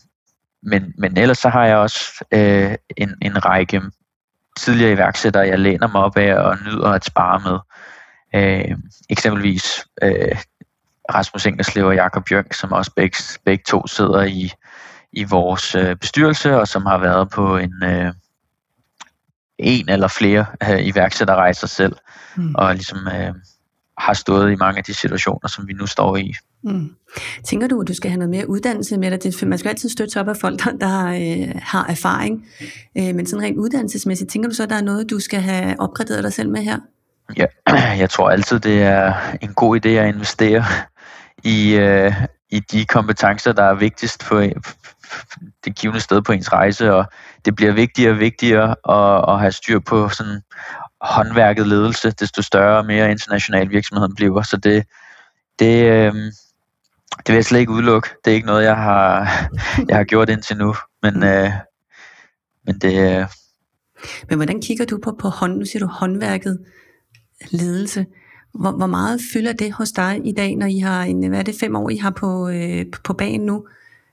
men, 0.62 0.94
men 0.98 1.16
ellers 1.16 1.38
så 1.38 1.48
har 1.48 1.66
jeg 1.66 1.76
også 1.76 2.24
øh, 2.32 2.74
en, 2.96 3.14
en 3.22 3.44
række 3.44 3.82
tidligere 4.58 4.92
iværksættere, 4.92 5.46
jeg 5.46 5.58
læner 5.58 5.88
mig 5.88 6.00
op 6.00 6.16
af 6.16 6.34
og 6.34 6.56
nyder 6.66 6.88
at 6.88 7.04
spare 7.04 7.40
med. 7.40 7.58
Øh, 8.34 8.76
eksempelvis 9.10 9.86
øh, 10.02 10.36
Rasmus 11.14 11.46
Engerslev 11.46 11.86
og 11.86 11.94
Jakob 11.94 12.30
Jørg, 12.32 12.54
som 12.54 12.72
også 12.72 12.92
begge, 12.96 13.16
begge 13.44 13.64
to 13.66 13.86
sidder 13.86 14.22
i 14.22 14.52
i 15.12 15.24
vores 15.24 15.74
øh, 15.74 15.96
bestyrelse, 15.96 16.56
og 16.56 16.68
som 16.68 16.86
har 16.86 16.98
været 16.98 17.30
på 17.30 17.56
en, 17.56 17.74
øh, 17.84 18.12
en 19.58 19.88
eller 19.88 20.08
flere 20.08 20.46
øh, 20.70 20.86
iværksætterrejser 20.86 21.66
selv, 21.66 21.96
mm. 22.36 22.54
og 22.54 22.74
ligesom 22.74 22.98
øh, 22.98 23.34
har 23.98 24.14
stået 24.14 24.52
i 24.52 24.56
mange 24.56 24.78
af 24.78 24.84
de 24.84 24.94
situationer, 24.94 25.48
som 25.48 25.68
vi 25.68 25.72
nu 25.72 25.86
står 25.86 26.16
i. 26.16 26.34
Mm. 26.62 26.90
Tænker 27.44 27.66
du, 27.66 27.80
at 27.80 27.88
du 27.88 27.94
skal 27.94 28.10
have 28.10 28.18
noget 28.18 28.30
mere 28.30 28.48
uddannelse 28.48 28.98
med 28.98 29.10
dig? 29.10 29.22
Det, 29.22 29.46
man 29.48 29.58
skal 29.58 29.68
altid 29.68 29.88
støtte 29.88 30.20
op 30.20 30.28
af 30.28 30.36
folk, 30.36 30.64
der, 30.64 30.72
der 30.72 31.06
øh, 31.06 31.54
har 31.62 31.86
erfaring. 31.86 32.46
Øh, 32.98 33.14
men 33.14 33.26
sådan 33.26 33.42
rent 33.44 33.58
uddannelsesmæssigt, 33.58 34.30
tænker 34.30 34.48
du 34.48 34.54
så, 34.54 34.62
at 34.62 34.70
der 34.70 34.76
er 34.76 34.82
noget, 34.82 35.10
du 35.10 35.20
skal 35.20 35.40
have 35.40 35.80
opgraderet 35.80 36.24
dig 36.24 36.32
selv 36.32 36.50
med 36.50 36.62
her? 36.62 36.78
Ja, 37.36 37.46
jeg 38.02 38.10
tror 38.10 38.30
altid, 38.30 38.60
det 38.60 38.82
er 38.82 39.14
en 39.42 39.54
god 39.54 39.86
idé 39.86 39.88
at 39.88 40.14
investere 40.14 40.64
i, 41.44 41.74
øh, 41.74 42.12
i 42.50 42.60
de 42.60 42.84
kompetencer, 42.84 43.52
der 43.52 43.62
er 43.62 43.74
vigtigst 43.74 44.22
for, 44.22 44.48
det 45.64 45.76
givende 45.76 46.00
sted 46.00 46.22
på 46.22 46.32
ens 46.32 46.52
rejse, 46.52 46.92
og 46.92 47.04
det 47.44 47.56
bliver 47.56 47.72
vigtigere 47.72 48.12
og 48.12 48.18
vigtigere 48.18 48.70
at, 48.88 49.34
at 49.34 49.40
have 49.40 49.52
styr 49.52 49.78
på 49.78 50.08
sådan 50.08 50.40
håndværket 51.00 51.66
ledelse, 51.66 52.10
desto 52.10 52.42
større 52.42 52.78
og 52.78 52.86
mere 52.86 53.10
international 53.10 53.70
virksomheden 53.70 54.14
bliver. 54.14 54.42
Så 54.42 54.56
det, 54.56 54.84
det, 55.58 55.84
øh, 55.84 56.14
det 57.16 57.28
vil 57.28 57.34
jeg 57.34 57.44
slet 57.44 57.60
ikke 57.60 57.72
udelukke. 57.72 58.08
Det 58.24 58.30
er 58.30 58.34
ikke 58.34 58.46
noget, 58.46 58.64
jeg 58.64 58.76
har, 58.76 59.28
jeg 59.88 59.96
har 59.96 60.04
gjort 60.04 60.28
indtil 60.28 60.56
nu, 60.56 60.74
men, 61.02 61.22
øh, 61.22 61.50
men 62.66 62.78
det... 62.78 63.18
Øh, 63.18 63.26
men 64.28 64.38
hvordan 64.38 64.62
kigger 64.62 64.84
du 64.84 64.98
på, 64.98 65.16
på 65.20 65.28
hånd, 65.28 65.58
nu 65.58 65.64
siger 65.64 65.86
du 65.86 65.92
håndværket 65.92 66.58
ledelse? 67.50 68.06
Hvor, 68.54 68.70
hvor 68.70 68.86
meget 68.86 69.20
fylder 69.32 69.52
det 69.52 69.72
hos 69.72 69.92
dig 69.92 70.20
i 70.24 70.32
dag, 70.32 70.56
når 70.56 70.66
I 70.66 70.78
har 70.78 71.02
en, 71.02 71.28
hvad 71.28 71.38
er 71.38 71.42
det, 71.42 71.54
fem 71.60 71.76
år, 71.76 71.90
I 71.90 71.96
har 71.96 72.10
på, 72.10 72.48
øh, 72.48 72.84
på 73.04 73.12
banen 73.12 73.46
nu? 73.46 73.66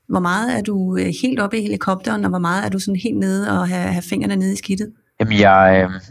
Hvor 0.10 0.20
meget 0.20 0.58
er 0.58 0.62
du 0.62 0.98
øh, 0.98 1.14
helt 1.22 1.40
oppe 1.40 1.58
i 1.58 1.62
helikopteren, 1.62 2.24
og 2.24 2.30
hvor 2.30 2.40
meget 2.40 2.66
er 2.66 2.70
du 2.70 2.80
sådan 2.80 3.00
helt 3.04 3.18
nede 3.18 3.60
og 3.60 3.68
have, 3.68 3.92
have 3.92 4.04
fingrene 4.10 4.36
nede 4.36 4.54
i 4.54 4.56
skidtet? 4.56 4.94
Jamen, 5.20 5.40
jeg, 5.40 5.84
øh, 5.84 6.02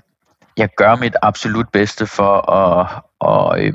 jeg 0.57 0.69
gør 0.77 0.97
mit 0.97 1.17
absolut 1.23 1.69
bedste 1.73 2.07
for 2.07 2.51
at, 2.51 3.03
at, 3.21 3.65
øh, 3.65 3.75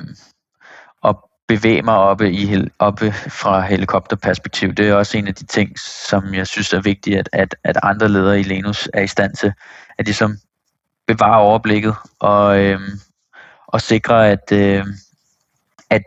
at 1.04 1.16
bevæge 1.48 1.82
mig 1.82 1.96
oppe, 1.96 2.32
i, 2.32 2.68
oppe 2.80 3.12
fra 3.12 3.62
helikopterperspektiv. 3.62 4.74
Det 4.74 4.90
er 4.90 4.94
også 4.94 5.18
en 5.18 5.28
af 5.28 5.36
de 5.36 5.46
ting, 5.46 5.80
som 5.80 6.34
jeg 6.34 6.48
synes 6.48 6.74
er 6.74 6.82
vigtigt, 6.82 7.18
at, 7.18 7.30
at, 7.34 7.56
at 7.64 7.78
andre 7.84 8.10
ledere 8.10 8.40
i 8.40 8.44
Lenus 8.44 8.90
er 8.94 9.02
i 9.02 9.08
stand 9.08 9.36
til, 9.36 9.54
at 9.98 10.08
de 10.08 10.14
som 10.14 10.38
bevare 11.08 11.42
overblikket 11.42 11.96
og, 12.20 12.60
øh, 12.60 12.80
og 13.68 13.82
sikre, 13.82 14.30
at, 14.30 14.52
øh, 14.52 14.86
at, 15.90 16.04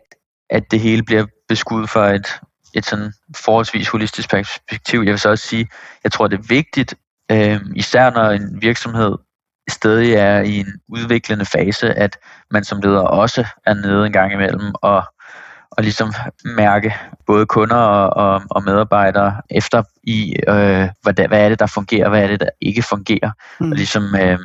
at 0.51 0.71
det 0.71 0.81
hele 0.81 1.03
bliver 1.03 1.27
beskudt 1.49 1.91
for 1.91 2.05
et 2.05 2.41
et 2.75 2.87
sådan 2.87 3.13
forholdsvis 3.37 3.89
holistisk 3.89 4.31
perspektiv. 4.31 5.01
Jeg 5.01 5.11
vil 5.11 5.19
så 5.19 5.31
også 5.31 5.47
sige, 5.47 5.69
jeg 6.05 6.13
tror, 6.13 6.29
det 6.29 6.39
er 6.39 6.43
vigtigt, 6.49 6.95
øh, 7.33 7.61
især 7.77 8.11
når 8.11 8.31
en 8.31 8.63
virksomhed 8.63 9.17
stadig 9.69 10.15
er 10.15 10.41
i 10.41 10.59
en 10.59 10.73
udviklende 10.89 11.45
fase, 11.45 11.95
at 11.95 12.19
man 12.51 12.65
som 12.65 12.81
leder 12.81 13.01
også 13.01 13.47
er 13.67 13.75
nede 13.75 14.07
en 14.07 14.13
gang 14.13 14.33
imellem 14.33 14.73
og, 14.83 15.05
og 15.71 15.83
ligesom 15.83 16.13
mærke 16.45 16.95
både 17.27 17.47
kunder 17.47 17.77
og, 17.77 18.11
og, 18.17 18.43
og 18.51 18.65
medarbejdere 18.65 19.43
efter 19.51 19.83
i, 20.03 20.37
øh, 20.49 20.89
hvad, 21.03 21.29
hvad 21.29 21.45
er 21.45 21.49
det, 21.49 21.59
der 21.59 21.67
fungerer, 21.67 22.09
hvad 22.09 22.23
er 22.23 22.27
det, 22.27 22.41
der 22.41 22.49
ikke 22.61 22.83
fungerer, 22.83 23.31
mm. 23.61 23.71
og 23.71 23.77
ligesom 23.77 24.17
øh, 24.17 24.39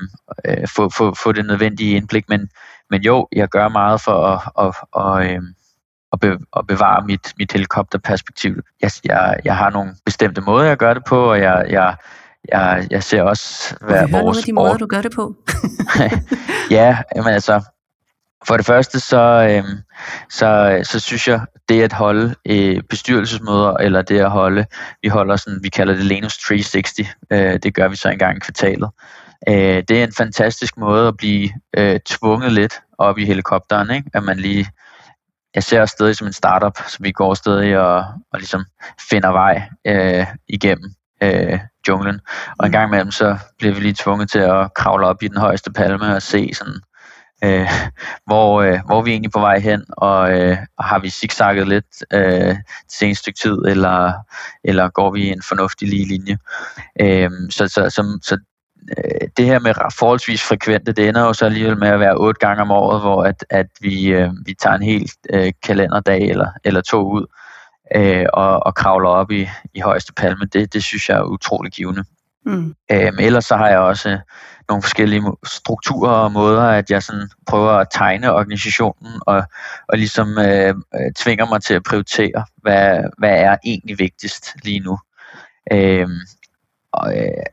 øh, 0.46 0.68
få, 0.76 0.90
få, 0.90 1.16
få 1.24 1.32
det 1.32 1.46
nødvendige 1.46 1.96
indblik. 1.96 2.30
Men, 2.30 2.50
men 2.90 3.02
jo, 3.02 3.28
jeg 3.32 3.48
gør 3.48 3.68
meget 3.68 4.02
for 4.02 4.26
at, 4.26 4.42
at, 4.60 4.76
at, 4.96 5.28
at, 5.28 5.36
øh, 5.36 5.42
at, 6.14 6.20
be, 6.20 6.38
at 6.58 6.68
bevare 6.68 7.06
mit, 7.06 7.34
mit 7.38 7.52
helikopterperspektiv. 7.52 8.56
Jeg, 8.82 8.92
jeg, 9.06 9.40
jeg 9.46 9.56
har 9.56 9.70
nogle 9.70 9.96
bestemte 10.06 10.42
måder, 10.42 10.66
jeg 10.66 10.78
gør 10.78 10.94
det 10.94 11.04
på, 11.08 11.32
og 11.32 11.40
jeg, 11.40 11.66
jeg, 11.70 11.96
jeg, 12.52 12.88
jeg 12.92 13.04
ser 13.04 13.24
også, 13.24 13.76
hvad 13.82 14.02
vores... 14.02 14.12
nogle 14.12 14.38
af 14.38 14.44
de 14.44 14.54
måder, 14.54 14.78
du 14.78 14.86
gør 14.86 15.02
det 15.02 15.12
på. 15.16 15.36
ja, 16.72 16.98
men 17.16 17.28
altså, 17.28 17.62
for 18.48 18.58
det 18.58 18.66
første, 18.66 19.00
så, 19.00 19.48
øhm, 19.50 19.78
så, 20.30 20.80
så 20.84 21.00
synes 21.00 21.28
jeg, 21.28 21.42
det 21.70 21.82
at 21.82 21.94
holde 21.94 22.36
øh, 22.50 22.82
bestyrelsesmøder, 22.90 23.74
eller 23.74 24.02
det 24.02 24.20
at 24.20 24.32
holde, 24.32 24.66
vi 25.02 25.08
holder 25.08 25.36
sådan, 25.36 25.60
vi 25.64 25.70
kalder 25.70 25.94
det 25.94 26.06
Lenus 26.06 26.38
360, 26.38 27.10
øh, 27.32 27.60
det 27.64 27.74
gør 27.74 27.88
vi 27.88 27.96
så 27.96 28.10
en 28.10 28.20
gang 28.20 28.38
i 28.38 28.40
kvartalet, 28.40 28.90
Øh, 29.48 29.84
det 29.88 29.92
er 29.92 30.04
en 30.04 30.14
fantastisk 30.14 30.78
måde 30.78 31.08
at 31.08 31.18
blive 31.18 31.50
øh, 31.78 32.00
tvunget 32.06 32.52
lidt 32.52 32.74
op 32.98 33.18
i 33.18 33.26
helikopteren, 33.26 33.92
ikke? 33.92 34.10
at 34.14 34.24
man 34.24 34.38
lige 34.38 34.68
jeg 35.56 35.64
ser 35.64 35.82
os 35.82 35.90
stadig 35.90 36.16
som 36.16 36.28
en 36.28 36.34
startup, 36.34 36.78
så 36.88 36.98
vi 37.00 37.12
går 37.12 37.34
stadig 37.34 37.80
og, 37.80 37.98
og 38.34 38.40
ligesom 38.40 38.66
finder 39.10 39.30
vej 39.30 39.70
øh, 39.88 40.26
igennem 40.48 40.94
øh, 41.24 41.60
junglen. 41.88 42.20
Og 42.60 42.66
en 42.66 42.70
mm. 42.70 42.72
gang 42.72 42.90
imellem, 42.90 43.12
så 43.12 43.38
bliver 43.58 43.74
vi 43.74 43.80
lige 43.80 43.96
tvunget 44.00 44.32
til 44.32 44.40
at 44.40 44.74
kravle 44.74 45.08
op 45.08 45.24
i 45.24 45.28
den 45.28 45.38
højeste 45.38 45.72
palme 45.72 46.16
og 46.16 46.22
se 46.22 46.54
sådan, 46.54 46.82
øh, 47.44 47.70
hvor, 48.26 48.62
øh, 48.62 48.80
hvor 48.86 48.98
er 48.98 49.02
vi 49.02 49.12
egentlig 49.12 49.32
på 49.32 49.40
vej 49.40 49.60
hen, 49.60 49.86
og 49.98 50.40
øh, 50.40 50.58
har 50.80 51.00
vi 51.00 51.10
zigzagget 51.10 51.68
lidt 51.68 52.04
øh, 52.14 52.56
til 52.90 53.08
en 53.08 53.16
stykke 53.16 53.40
tid, 53.44 53.58
eller, 53.68 54.14
eller 54.64 54.90
går 54.90 55.12
vi 55.12 55.24
i 55.24 55.32
en 55.32 55.42
fornuftig 55.48 55.88
lige 55.88 56.08
linje. 56.08 56.38
Øh, 57.02 57.30
så, 57.50 57.68
så, 57.68 57.90
så, 57.90 58.20
så 58.24 58.38
øh, 58.98 59.28
det 59.38 59.46
her 59.46 59.60
med 59.60 59.74
forholdsvis 60.00 60.44
frekvente, 60.44 60.92
det 60.92 61.08
ender 61.08 61.22
jo 61.22 61.34
så 61.34 61.46
alligevel 61.46 61.78
med 61.78 61.88
at 61.88 62.00
være 62.00 62.18
otte 62.18 62.40
gange 62.40 62.62
om 62.62 62.72
året, 62.72 63.02
hvor 63.02 63.24
at, 63.24 63.46
at 63.50 63.68
vi, 63.82 64.08
øh, 64.08 64.32
vi 64.46 64.54
tager 64.54 64.76
en 64.76 64.84
helt 64.84 65.12
øh, 65.34 65.54
kalenderdag 65.64 66.22
eller, 66.22 66.50
eller 66.64 66.82
to 66.82 67.12
ud 67.12 67.26
øh, 67.96 68.26
og, 68.34 68.66
og 68.66 68.76
kravler 68.76 69.10
op 69.10 69.32
i, 69.32 69.50
i 69.74 69.80
højeste 69.80 70.14
palme. 70.14 70.46
Det, 70.54 70.74
det 70.74 70.84
synes 70.84 71.10
jeg 71.10 71.18
er 71.18 71.24
utrolig 71.24 71.72
givende. 71.72 72.04
Mm. 72.46 72.76
Øhm, 72.92 73.20
ellers 73.20 73.46
så 73.46 73.56
har 73.56 73.68
jeg 73.68 73.80
også 73.80 74.20
nogle 74.70 74.84
forskellige 74.84 75.24
strukturer 75.46 76.12
og 76.12 76.32
måder, 76.32 76.64
at 76.64 76.92
jeg 76.92 77.04
sådan 77.04 77.30
prøver 77.48 77.72
at 77.72 77.88
tegne 77.92 78.34
organisationen 78.34 79.12
og, 79.28 79.44
og 79.90 79.98
ligesom 79.98 80.38
øh, 80.38 80.76
øh, 80.96 81.12
tvinger 81.18 81.46
mig 81.46 81.62
til 81.62 81.74
at 81.74 81.84
prioritere, 81.84 82.46
hvad, 82.58 83.04
hvad 83.18 83.42
er 83.42 83.58
egentlig 83.66 84.00
vigtigst 84.00 84.56
lige 84.64 84.80
nu. 84.80 85.00
Øhm, 85.72 86.20
og, 86.94 87.18
øh, 87.18 87.46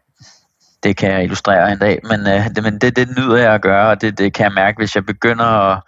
det 0.87 0.97
kan 0.97 1.13
jeg 1.13 1.23
illustrere 1.23 1.73
en 1.73 1.79
dag, 1.79 2.01
men, 2.05 2.21
øh, 2.21 2.49
det, 2.55 2.63
men 2.63 2.79
det, 2.79 2.97
det 2.97 3.09
nyder 3.19 3.37
jeg 3.37 3.55
at 3.55 3.63
gøre, 3.63 3.91
og 3.91 4.01
det, 4.01 4.19
det 4.19 4.33
kan 4.33 4.45
jeg 4.45 4.53
mærke, 4.53 4.79
hvis 4.79 4.95
jeg 4.95 5.07
begynder 5.07 5.45
at, 5.45 5.83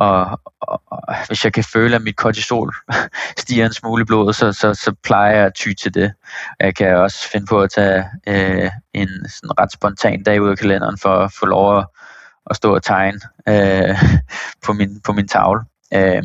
og, 0.00 0.40
og, 0.60 0.82
og 0.86 1.14
hvis 1.26 1.44
jeg 1.44 1.52
kan 1.52 1.64
føle, 1.64 1.96
at 1.96 2.02
mit 2.02 2.16
kortisol 2.16 2.74
stiger 3.42 3.66
en 3.66 3.72
smule 3.72 4.02
i 4.02 4.04
blodet, 4.04 4.36
så, 4.36 4.52
så, 4.52 4.74
så 4.74 4.94
plejer 5.04 5.36
jeg 5.36 5.46
at 5.46 5.54
ty 5.54 5.72
til 5.82 5.94
det. 5.94 6.12
Jeg 6.60 6.74
kan 6.74 6.96
også 6.96 7.30
finde 7.32 7.46
på 7.46 7.60
at 7.60 7.70
tage 7.70 8.04
øh, 8.26 8.70
en 8.92 9.08
sådan 9.08 9.58
ret 9.60 9.72
spontan 9.72 10.22
dag 10.22 10.42
ud 10.42 10.50
af 10.50 10.58
kalenderen 10.58 10.98
for 10.98 11.16
at 11.16 11.32
få 11.32 11.46
lov 11.46 11.78
at, 11.78 11.86
at 12.50 12.56
stå 12.56 12.74
og 12.74 12.82
tegne 12.82 13.20
øh, 13.48 13.98
på, 14.64 14.72
min, 14.72 15.00
på 15.00 15.12
min 15.12 15.28
tavle. 15.28 15.60
Øh, 15.94 16.22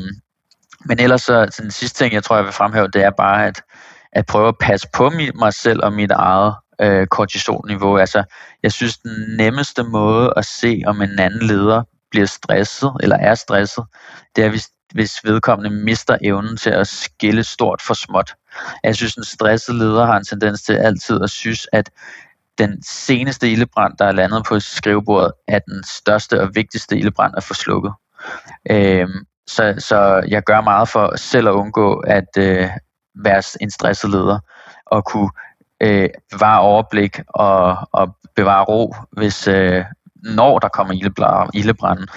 men 0.86 1.00
ellers 1.00 1.22
så, 1.22 1.48
så 1.52 1.62
den 1.62 1.72
sidste 1.72 2.04
ting, 2.04 2.13
jeg 2.13 2.24
tror, 2.24 2.36
jeg 2.36 2.46
vil 2.46 2.54
fremhæve, 2.54 2.88
det 2.88 3.04
er 3.04 3.12
bare 3.18 3.48
at, 3.48 3.62
at 4.13 4.26
prøve 4.26 4.48
at 4.48 4.58
passe 4.60 4.88
på 4.94 5.12
mig 5.36 5.54
selv 5.54 5.84
og 5.84 5.94
mit 5.94 6.12
eget 6.12 6.56
øh, 6.82 7.08
kortisolniveau. 7.08 7.98
Altså, 7.98 8.24
jeg 8.63 8.72
synes, 8.72 8.98
den 8.98 9.38
nemmeste 9.38 9.84
måde 9.84 10.34
at 10.38 10.46
se, 10.46 10.82
om 10.86 11.02
en 11.02 11.20
anden 11.20 11.48
leder 11.48 11.84
bliver 12.12 12.26
stresset, 12.26 12.92
eller 13.00 13.15
er 13.15 13.36
stresset, 13.36 13.86
det 14.36 14.46
er, 14.46 14.50
hvis, 14.50 14.70
hvis 14.94 15.12
vedkommende 15.24 15.84
mister 15.84 16.18
evnen 16.22 16.58
til 16.58 16.70
at 16.70 16.88
skille 16.88 17.44
stort 17.44 17.82
for 17.82 17.94
småt. 17.94 18.34
Jeg 18.84 18.96
synes, 18.96 19.15
en 19.15 19.24
stresset 19.24 19.76
leder 19.76 20.06
har 20.06 20.18
en 20.18 20.26
tendens 20.26 20.62
til 20.62 20.74
altid 20.74 21.22
at 21.24 21.30
synes, 21.30 21.68
at 21.74 21.89
den 22.58 22.84
seneste 22.84 23.52
ildebrand, 23.52 23.98
der 23.98 24.06
er 24.06 24.12
landet 24.12 24.46
på 24.46 24.60
skrivebordet, 24.60 25.32
er 25.48 25.60
den 25.60 25.84
største 25.84 26.42
og 26.42 26.50
vigtigste 26.56 26.98
ildebrand 26.98 27.34
at 27.38 27.44
få 27.44 27.54
slukket. 27.54 27.94
Øhm, 28.72 29.26
så, 29.48 29.76
så 29.78 30.24
jeg 30.28 30.44
gør 30.44 30.62
meget 30.62 30.89
for 30.89 31.18
selv 31.18 31.48
at 31.48 31.52
undgå 31.52 31.94
at 32.00 32.38
øh, 32.38 32.70
være 33.15 33.44
en 33.62 33.72
stresset 33.72 34.10
leder, 34.10 34.39
og 34.86 35.06
kunne 35.06 35.30
øh, 35.82 36.10
bevare 36.32 36.62
overblik 36.62 37.20
og, 37.28 37.78
og 37.92 38.15
bevare 38.36 38.63
ro, 38.63 38.96
hvis, 39.12 39.48
øh, 39.48 39.86
når 40.24 40.60
der 40.60 40.68
kommer 40.68 40.94
ildebrand, 41.54 42.08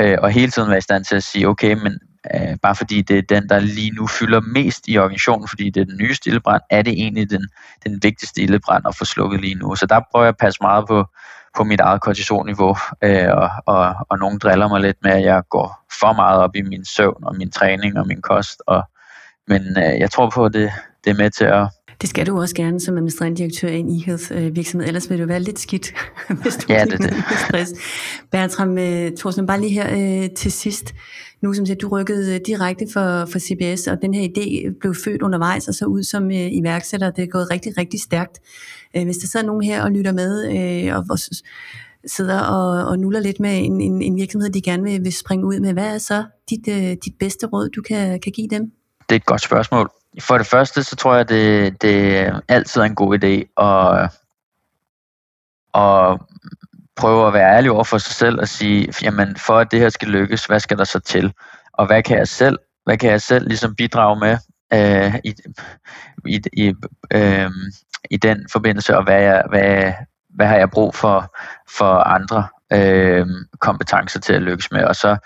øh, 0.00 0.18
og 0.22 0.30
hele 0.30 0.50
tiden 0.50 0.68
være 0.68 0.78
i 0.78 0.80
stand 0.80 1.04
til 1.04 1.16
at 1.16 1.22
sige, 1.22 1.48
okay, 1.48 1.72
men 1.72 1.98
øh, 2.34 2.56
bare 2.62 2.74
fordi 2.74 3.02
det 3.02 3.18
er 3.18 3.22
den, 3.22 3.48
der 3.48 3.58
lige 3.58 3.90
nu 3.90 4.06
fylder 4.06 4.40
mest 4.40 4.88
i 4.88 4.98
organisationen, 4.98 5.48
fordi 5.48 5.70
det 5.70 5.80
er 5.80 5.84
den 5.84 5.96
nyeste 5.96 6.28
ildebrand, 6.28 6.62
er 6.70 6.82
det 6.82 6.92
egentlig 6.92 7.30
den, 7.30 7.48
den 7.84 8.00
vigtigste 8.02 8.42
ildebrand 8.42 8.84
at 8.88 8.96
få 8.96 9.04
slukket 9.04 9.40
lige 9.40 9.54
nu. 9.54 9.74
Så 9.74 9.86
der 9.86 10.00
prøver 10.10 10.24
jeg 10.24 10.28
at 10.28 10.36
passe 10.36 10.58
meget 10.62 10.86
på, 10.88 11.06
på 11.56 11.64
mit 11.64 11.80
eget 11.80 12.00
kortisolniveau, 12.00 12.76
øh, 13.02 13.28
og, 13.32 13.50
og, 13.66 13.94
og 14.08 14.18
nogen 14.18 14.38
driller 14.38 14.68
mig 14.68 14.80
lidt 14.80 14.96
med, 15.02 15.10
at 15.10 15.22
jeg 15.22 15.42
går 15.50 15.84
for 16.00 16.12
meget 16.12 16.40
op 16.40 16.56
i 16.56 16.62
min 16.62 16.84
søvn 16.84 17.24
og 17.24 17.36
min 17.36 17.50
træning 17.50 17.98
og 17.98 18.06
min 18.06 18.22
kost, 18.22 18.62
og, 18.66 18.82
men 19.48 19.62
øh, 19.78 19.98
jeg 20.00 20.10
tror 20.10 20.30
på, 20.30 20.44
at 20.44 20.52
det, 20.52 20.72
det 21.04 21.10
er 21.10 21.14
med 21.14 21.30
til 21.30 21.44
at, 21.44 21.68
det 22.00 22.08
skal 22.08 22.26
du 22.26 22.40
også 22.40 22.54
gerne 22.54 22.80
som 22.80 22.96
administrerende 22.96 23.36
direktør 23.36 23.68
i 23.68 23.78
en 23.78 23.88
e-health 23.88 24.34
virksomhed, 24.34 24.88
ellers 24.88 25.10
vil 25.10 25.18
du 25.18 25.26
være 25.26 25.40
lidt 25.40 25.58
skidt, 25.58 25.94
hvis 26.42 26.56
du 26.56 26.72
ja, 26.72 26.84
det, 26.84 26.98
det. 26.98 27.14
stress. 27.48 27.72
Bertram 28.30 28.78
øh, 28.78 29.12
Thorsen, 29.16 29.46
bare 29.46 29.60
lige 29.60 29.72
her 29.72 30.22
øh, 30.22 30.30
til 30.30 30.52
sidst. 30.52 30.94
Nu 31.40 31.52
som 31.54 31.66
siger, 31.66 31.76
du 31.76 31.88
rykkede 31.88 32.34
øh, 32.34 32.40
direkte 32.46 32.86
for, 32.92 33.26
for 33.32 33.38
CBS, 33.38 33.86
og 33.86 34.02
den 34.02 34.14
her 34.14 34.28
idé 34.28 34.78
blev 34.80 34.94
født 35.04 35.22
undervejs 35.22 35.68
og 35.68 35.74
så 35.74 35.84
ud 35.84 36.02
som 36.02 36.30
øh, 36.30 36.48
iværksætter. 36.52 37.10
Det 37.10 37.22
er 37.22 37.28
gået 37.28 37.50
rigtig, 37.50 37.78
rigtig 37.78 38.00
stærkt. 38.00 38.38
Øh, 38.96 39.04
hvis 39.04 39.16
der 39.16 39.26
sidder 39.26 39.46
nogen 39.46 39.62
her 39.62 39.82
og 39.82 39.90
lytter 39.90 40.12
med, 40.12 40.32
øh, 40.86 40.96
og, 40.96 41.04
og 41.10 41.18
sidder 42.06 42.40
og, 42.40 42.88
og 42.90 42.98
nuller 42.98 43.20
lidt 43.20 43.40
med 43.40 43.64
en, 43.64 43.80
en, 43.80 44.02
en 44.02 44.16
virksomhed, 44.16 44.50
de 44.50 44.60
gerne 44.60 44.82
vil, 44.82 45.04
vil 45.04 45.12
springe 45.12 45.46
ud 45.46 45.60
med, 45.60 45.72
hvad 45.72 45.94
er 45.94 45.98
så 45.98 46.24
dit, 46.50 46.68
øh, 46.68 46.96
dit 47.04 47.14
bedste 47.20 47.46
råd, 47.46 47.68
du 47.68 47.82
kan, 47.82 48.20
kan 48.20 48.32
give 48.32 48.48
dem? 48.48 48.62
Det 49.08 49.14
er 49.14 49.16
et 49.16 49.26
godt 49.26 49.42
spørgsmål. 49.42 49.90
For 50.20 50.38
det 50.38 50.46
første, 50.46 50.82
så 50.82 50.96
tror 50.96 51.14
jeg, 51.14 51.28
det, 51.28 51.82
det 51.82 52.18
er 52.18 52.40
altid 52.48 52.82
en 52.82 52.94
god 52.94 53.18
idé 53.18 53.62
at, 53.64 54.10
at 55.74 56.18
prøve 56.96 57.26
at 57.26 57.32
være 57.32 57.56
ærlig 57.56 57.70
over 57.70 57.84
for 57.84 57.98
sig 57.98 58.14
selv 58.14 58.40
og 58.40 58.48
sige, 58.48 58.92
jamen 59.02 59.36
for 59.36 59.58
at 59.58 59.70
det 59.70 59.80
her 59.80 59.88
skal 59.88 60.08
lykkes, 60.08 60.44
hvad 60.44 60.60
skal 60.60 60.78
der 60.78 60.84
så 60.84 60.98
til? 60.98 61.32
Og 61.72 61.86
hvad 61.86 62.02
kan 62.02 62.18
jeg 62.18 62.28
selv, 62.28 62.58
hvad 62.84 62.96
kan 62.96 63.10
jeg 63.10 63.22
selv 63.22 63.48
ligesom 63.48 63.74
bidrage 63.74 64.18
med 64.20 64.36
øh, 64.72 65.14
i, 65.24 65.34
i, 66.26 66.40
i, 66.52 66.74
øh, 67.10 67.50
i 68.10 68.16
den 68.16 68.46
forbindelse, 68.52 68.96
og 68.96 69.04
hvad, 69.04 69.22
jeg, 69.22 69.44
hvad, 69.48 69.92
hvad 70.28 70.46
har 70.46 70.56
jeg 70.56 70.70
brug 70.70 70.94
for, 70.94 71.36
for 71.68 71.94
andre 71.94 72.48
øh, 72.72 73.26
kompetencer 73.60 74.20
til 74.20 74.32
at 74.32 74.42
lykkes 74.42 74.70
med? 74.70 74.84
Og 74.84 74.96
så 74.96 75.16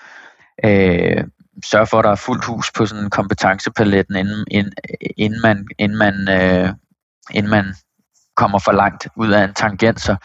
øh, 0.65 1.25
sørge 1.65 1.87
for, 1.87 1.99
at 1.99 2.05
der 2.05 2.11
er 2.11 2.17
fuldt 2.17 2.45
hus 2.45 2.73
på 2.73 2.87
sådan 2.87 3.11
kompetencepaletten, 3.11 4.17
inden, 4.17 4.45
inden, 4.51 4.73
inden 5.17 5.41
man, 5.43 5.67
inden 5.79 5.99
man, 5.99 6.29
øh, 6.29 6.69
inden 7.31 7.51
man 7.51 7.75
kommer 8.37 8.59
for 8.59 8.73
langt 8.73 9.09
ud 9.17 9.31
af 9.31 9.45
en 9.45 9.55
tangent, 9.55 10.01
så 10.01 10.17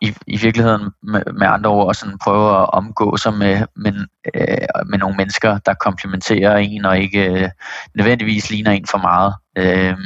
i, 0.00 0.14
i 0.26 0.36
virkeligheden 0.36 0.90
med, 1.02 1.22
med 1.38 1.46
andre 1.46 1.70
ord 1.70 1.94
sådan 1.94 2.18
prøve 2.18 2.60
at 2.62 2.70
omgå 2.70 3.16
sig 3.16 3.34
med, 3.34 3.66
med, 3.76 4.06
øh, 4.34 4.86
med 4.86 4.98
nogle 4.98 5.16
mennesker, 5.16 5.58
der 5.58 5.74
komplementerer 5.74 6.56
en 6.56 6.84
og 6.84 6.98
ikke 6.98 7.30
øh, 7.30 7.48
nødvendigvis 7.94 8.50
ligner 8.50 8.70
en 8.70 8.86
for 8.86 8.98
meget. 8.98 9.34
Øh, 9.56 9.96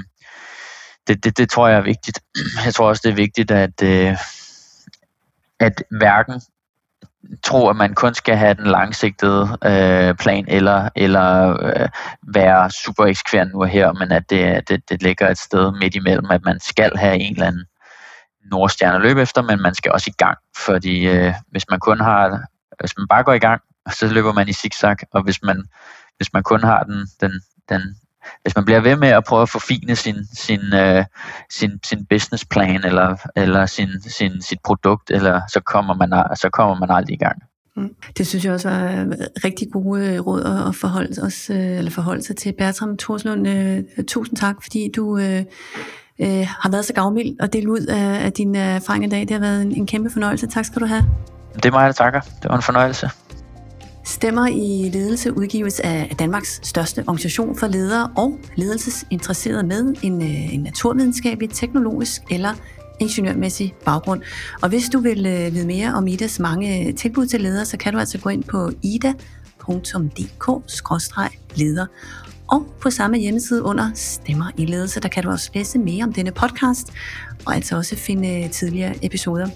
det, 1.07 1.25
det, 1.25 1.39
det 1.39 1.51
tror 1.51 1.69
jeg 1.69 1.79
er 1.79 1.83
vigtigt. 1.83 2.21
Jeg 2.65 2.75
tror 2.75 2.89
også, 2.89 3.01
det 3.05 3.11
er 3.11 3.17
vigtigt, 3.17 3.51
at, 3.51 3.83
øh, 3.83 4.17
at 5.61 5.83
hverken 5.99 6.41
tro, 7.43 7.69
at 7.69 7.77
man 7.77 7.95
kun 7.95 8.15
skal 8.15 8.37
have 8.37 8.55
den 8.55 8.67
langsigtede 8.67 9.59
øh, 9.65 10.15
plan, 10.15 10.45
eller, 10.49 10.89
eller 10.97 11.57
øh, 11.63 11.89
være 12.35 12.71
super 12.71 13.05
eksekverende 13.05 13.53
nu 13.53 13.61
og 13.61 13.69
her, 13.69 13.93
men 13.93 14.13
at 14.13 14.31
det, 14.31 14.69
det, 14.69 14.91
det 14.91 15.03
ligger 15.03 15.29
et 15.29 15.39
sted 15.39 15.73
midt 15.81 15.95
imellem, 15.95 16.31
at 16.31 16.45
man 16.45 16.61
skal 16.61 16.97
have 16.97 17.17
en 17.17 17.33
eller 17.33 17.47
anden 17.47 17.65
nordstjerne 18.51 18.97
at 18.97 19.03
løbe 19.03 19.23
efter, 19.23 19.43
men 19.43 19.63
man 19.63 19.75
skal 19.75 19.93
også 19.93 20.11
i 20.11 20.15
gang, 20.19 20.39
fordi 20.67 21.07
øh, 21.09 21.35
hvis 21.51 21.65
man 21.71 21.81
kun 21.81 22.01
har, 22.01 22.41
hvis 22.81 22.97
man 22.99 23.09
bare 23.09 23.23
går 23.25 23.33
i 23.33 23.39
gang, 23.39 23.63
så 23.91 24.07
løber 24.07 24.33
man 24.33 24.49
i 24.49 24.53
zigzag, 24.53 24.97
og 25.13 25.23
hvis 25.23 25.43
man, 25.43 25.65
hvis 26.17 26.33
man 26.33 26.43
kun 26.43 26.63
har 26.63 26.83
den, 26.83 27.07
den, 27.21 27.33
den 27.69 27.83
hvis 28.43 28.57
man 28.57 28.65
bliver 28.65 28.81
ved 28.81 28.97
med 28.97 29.09
at 29.09 29.25
prøve 29.25 29.43
at 29.43 29.49
forfine 29.49 29.97
sin, 29.97 30.17
sin, 30.35 30.75
øh, 30.75 31.05
sin, 31.51 31.71
sin 31.85 32.07
businessplan 32.11 32.85
eller, 32.85 33.17
eller 33.37 33.67
sin, 33.67 33.89
sin, 34.07 34.43
sit 34.43 34.59
produkt, 34.65 35.11
eller 35.11 35.41
så 35.49 35.61
kommer 35.61 35.95
man, 35.95 36.37
så 36.37 36.49
kommer 36.53 36.75
man 36.75 36.91
aldrig 36.91 37.15
i 37.15 37.19
gang. 37.19 37.43
Mm. 37.77 37.95
Det 38.19 38.27
synes 38.27 38.45
jeg 38.45 38.53
også 38.53 38.69
var 38.69 39.07
rigtig 39.45 39.69
gode 39.73 40.07
øh, 40.07 40.27
råd 40.27 40.67
at 40.69 40.75
forholde, 40.75 41.23
os, 41.23 41.51
øh, 41.51 41.57
eller 41.57 41.91
forholde 41.91 42.23
sig 42.23 42.37
til. 42.37 42.55
Bertram 42.59 42.97
Torslund, 42.97 43.49
øh, 43.49 43.85
tusind 44.09 44.37
tak, 44.37 44.57
fordi 44.63 44.91
du 44.97 45.19
øh, 45.19 45.45
øh, 46.21 46.47
har 46.61 46.71
været 46.71 46.85
så 46.85 46.93
gavmild 46.93 47.41
og 47.41 47.53
delt 47.53 47.69
ud 47.69 47.81
af, 47.81 48.25
af 48.25 48.33
din 48.33 48.55
erfaring 48.55 49.05
i 49.05 49.09
dag. 49.09 49.21
Det 49.21 49.31
har 49.31 49.39
været 49.39 49.63
en, 49.63 49.73
en 49.73 49.87
kæmpe 49.87 50.11
fornøjelse. 50.11 50.47
Tak 50.47 50.65
skal 50.65 50.83
du 50.83 50.87
have. 50.87 51.05
Det 51.55 51.65
er 51.65 51.71
mig, 51.71 51.87
der 51.87 51.93
takker. 51.93 52.21
Det 52.21 52.51
var 52.51 52.57
en 52.57 52.63
fornøjelse. 52.63 53.11
Stemmer 54.11 54.47
i 54.47 54.91
ledelse 54.93 55.37
udgives 55.37 55.81
af 55.81 56.17
Danmarks 56.19 56.61
største 56.63 57.05
organisation 57.07 57.57
for 57.57 57.67
ledere 57.67 58.11
og 58.17 58.39
ledelsesinteresserede 58.57 59.63
med 59.63 59.95
en, 60.03 60.23
øh, 60.23 60.55
en 60.55 60.61
naturvidenskabelig, 60.61 61.51
teknologisk 61.51 62.23
eller 62.31 62.55
ingeniørmæssig 63.01 63.75
baggrund. 63.85 64.23
Og 64.63 64.69
hvis 64.69 64.89
du 64.89 64.99
vil 64.99 65.27
øh, 65.27 65.55
vide 65.55 65.67
mere 65.67 65.95
om 65.95 66.07
IDAs 66.07 66.39
mange 66.39 66.89
øh, 66.89 66.95
tilbud 66.95 67.27
til 67.27 67.41
ledere, 67.41 67.65
så 67.65 67.77
kan 67.77 67.93
du 67.93 67.99
altså 67.99 68.19
gå 68.19 68.29
ind 68.29 68.45
på 68.45 68.71
ida.dk-leder. 68.83 69.17
Og 72.49 72.67
på 72.81 72.91
samme 72.91 73.19
hjemmeside 73.19 73.63
under 73.63 73.91
Stemmer 73.95 74.51
i 74.57 74.67
ledelse, 74.67 75.01
der 75.01 75.09
kan 75.09 75.23
du 75.23 75.31
også 75.31 75.51
læse 75.55 75.79
mere 75.79 76.05
om 76.05 76.13
denne 76.13 76.33
podcast, 76.33 76.93
og 77.47 77.55
altså 77.55 77.77
også 77.77 77.97
finde 77.97 78.49
tidligere 78.49 78.95
episoder. 79.03 79.49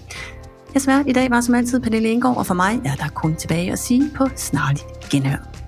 Jeg 0.75 0.81
svært 0.81 1.07
i 1.07 1.13
dag 1.13 1.29
var 1.31 1.41
som 1.41 1.55
altid 1.55 1.79
Pernille 1.79 2.09
Indgaard, 2.09 2.37
og 2.37 2.45
for 2.45 2.53
mig 2.53 2.81
er 2.85 2.95
der 2.95 3.07
kun 3.07 3.35
tilbage 3.35 3.71
at 3.71 3.79
sige 3.79 4.11
på 4.15 4.27
snarligt 4.35 4.85
genhør. 5.11 5.64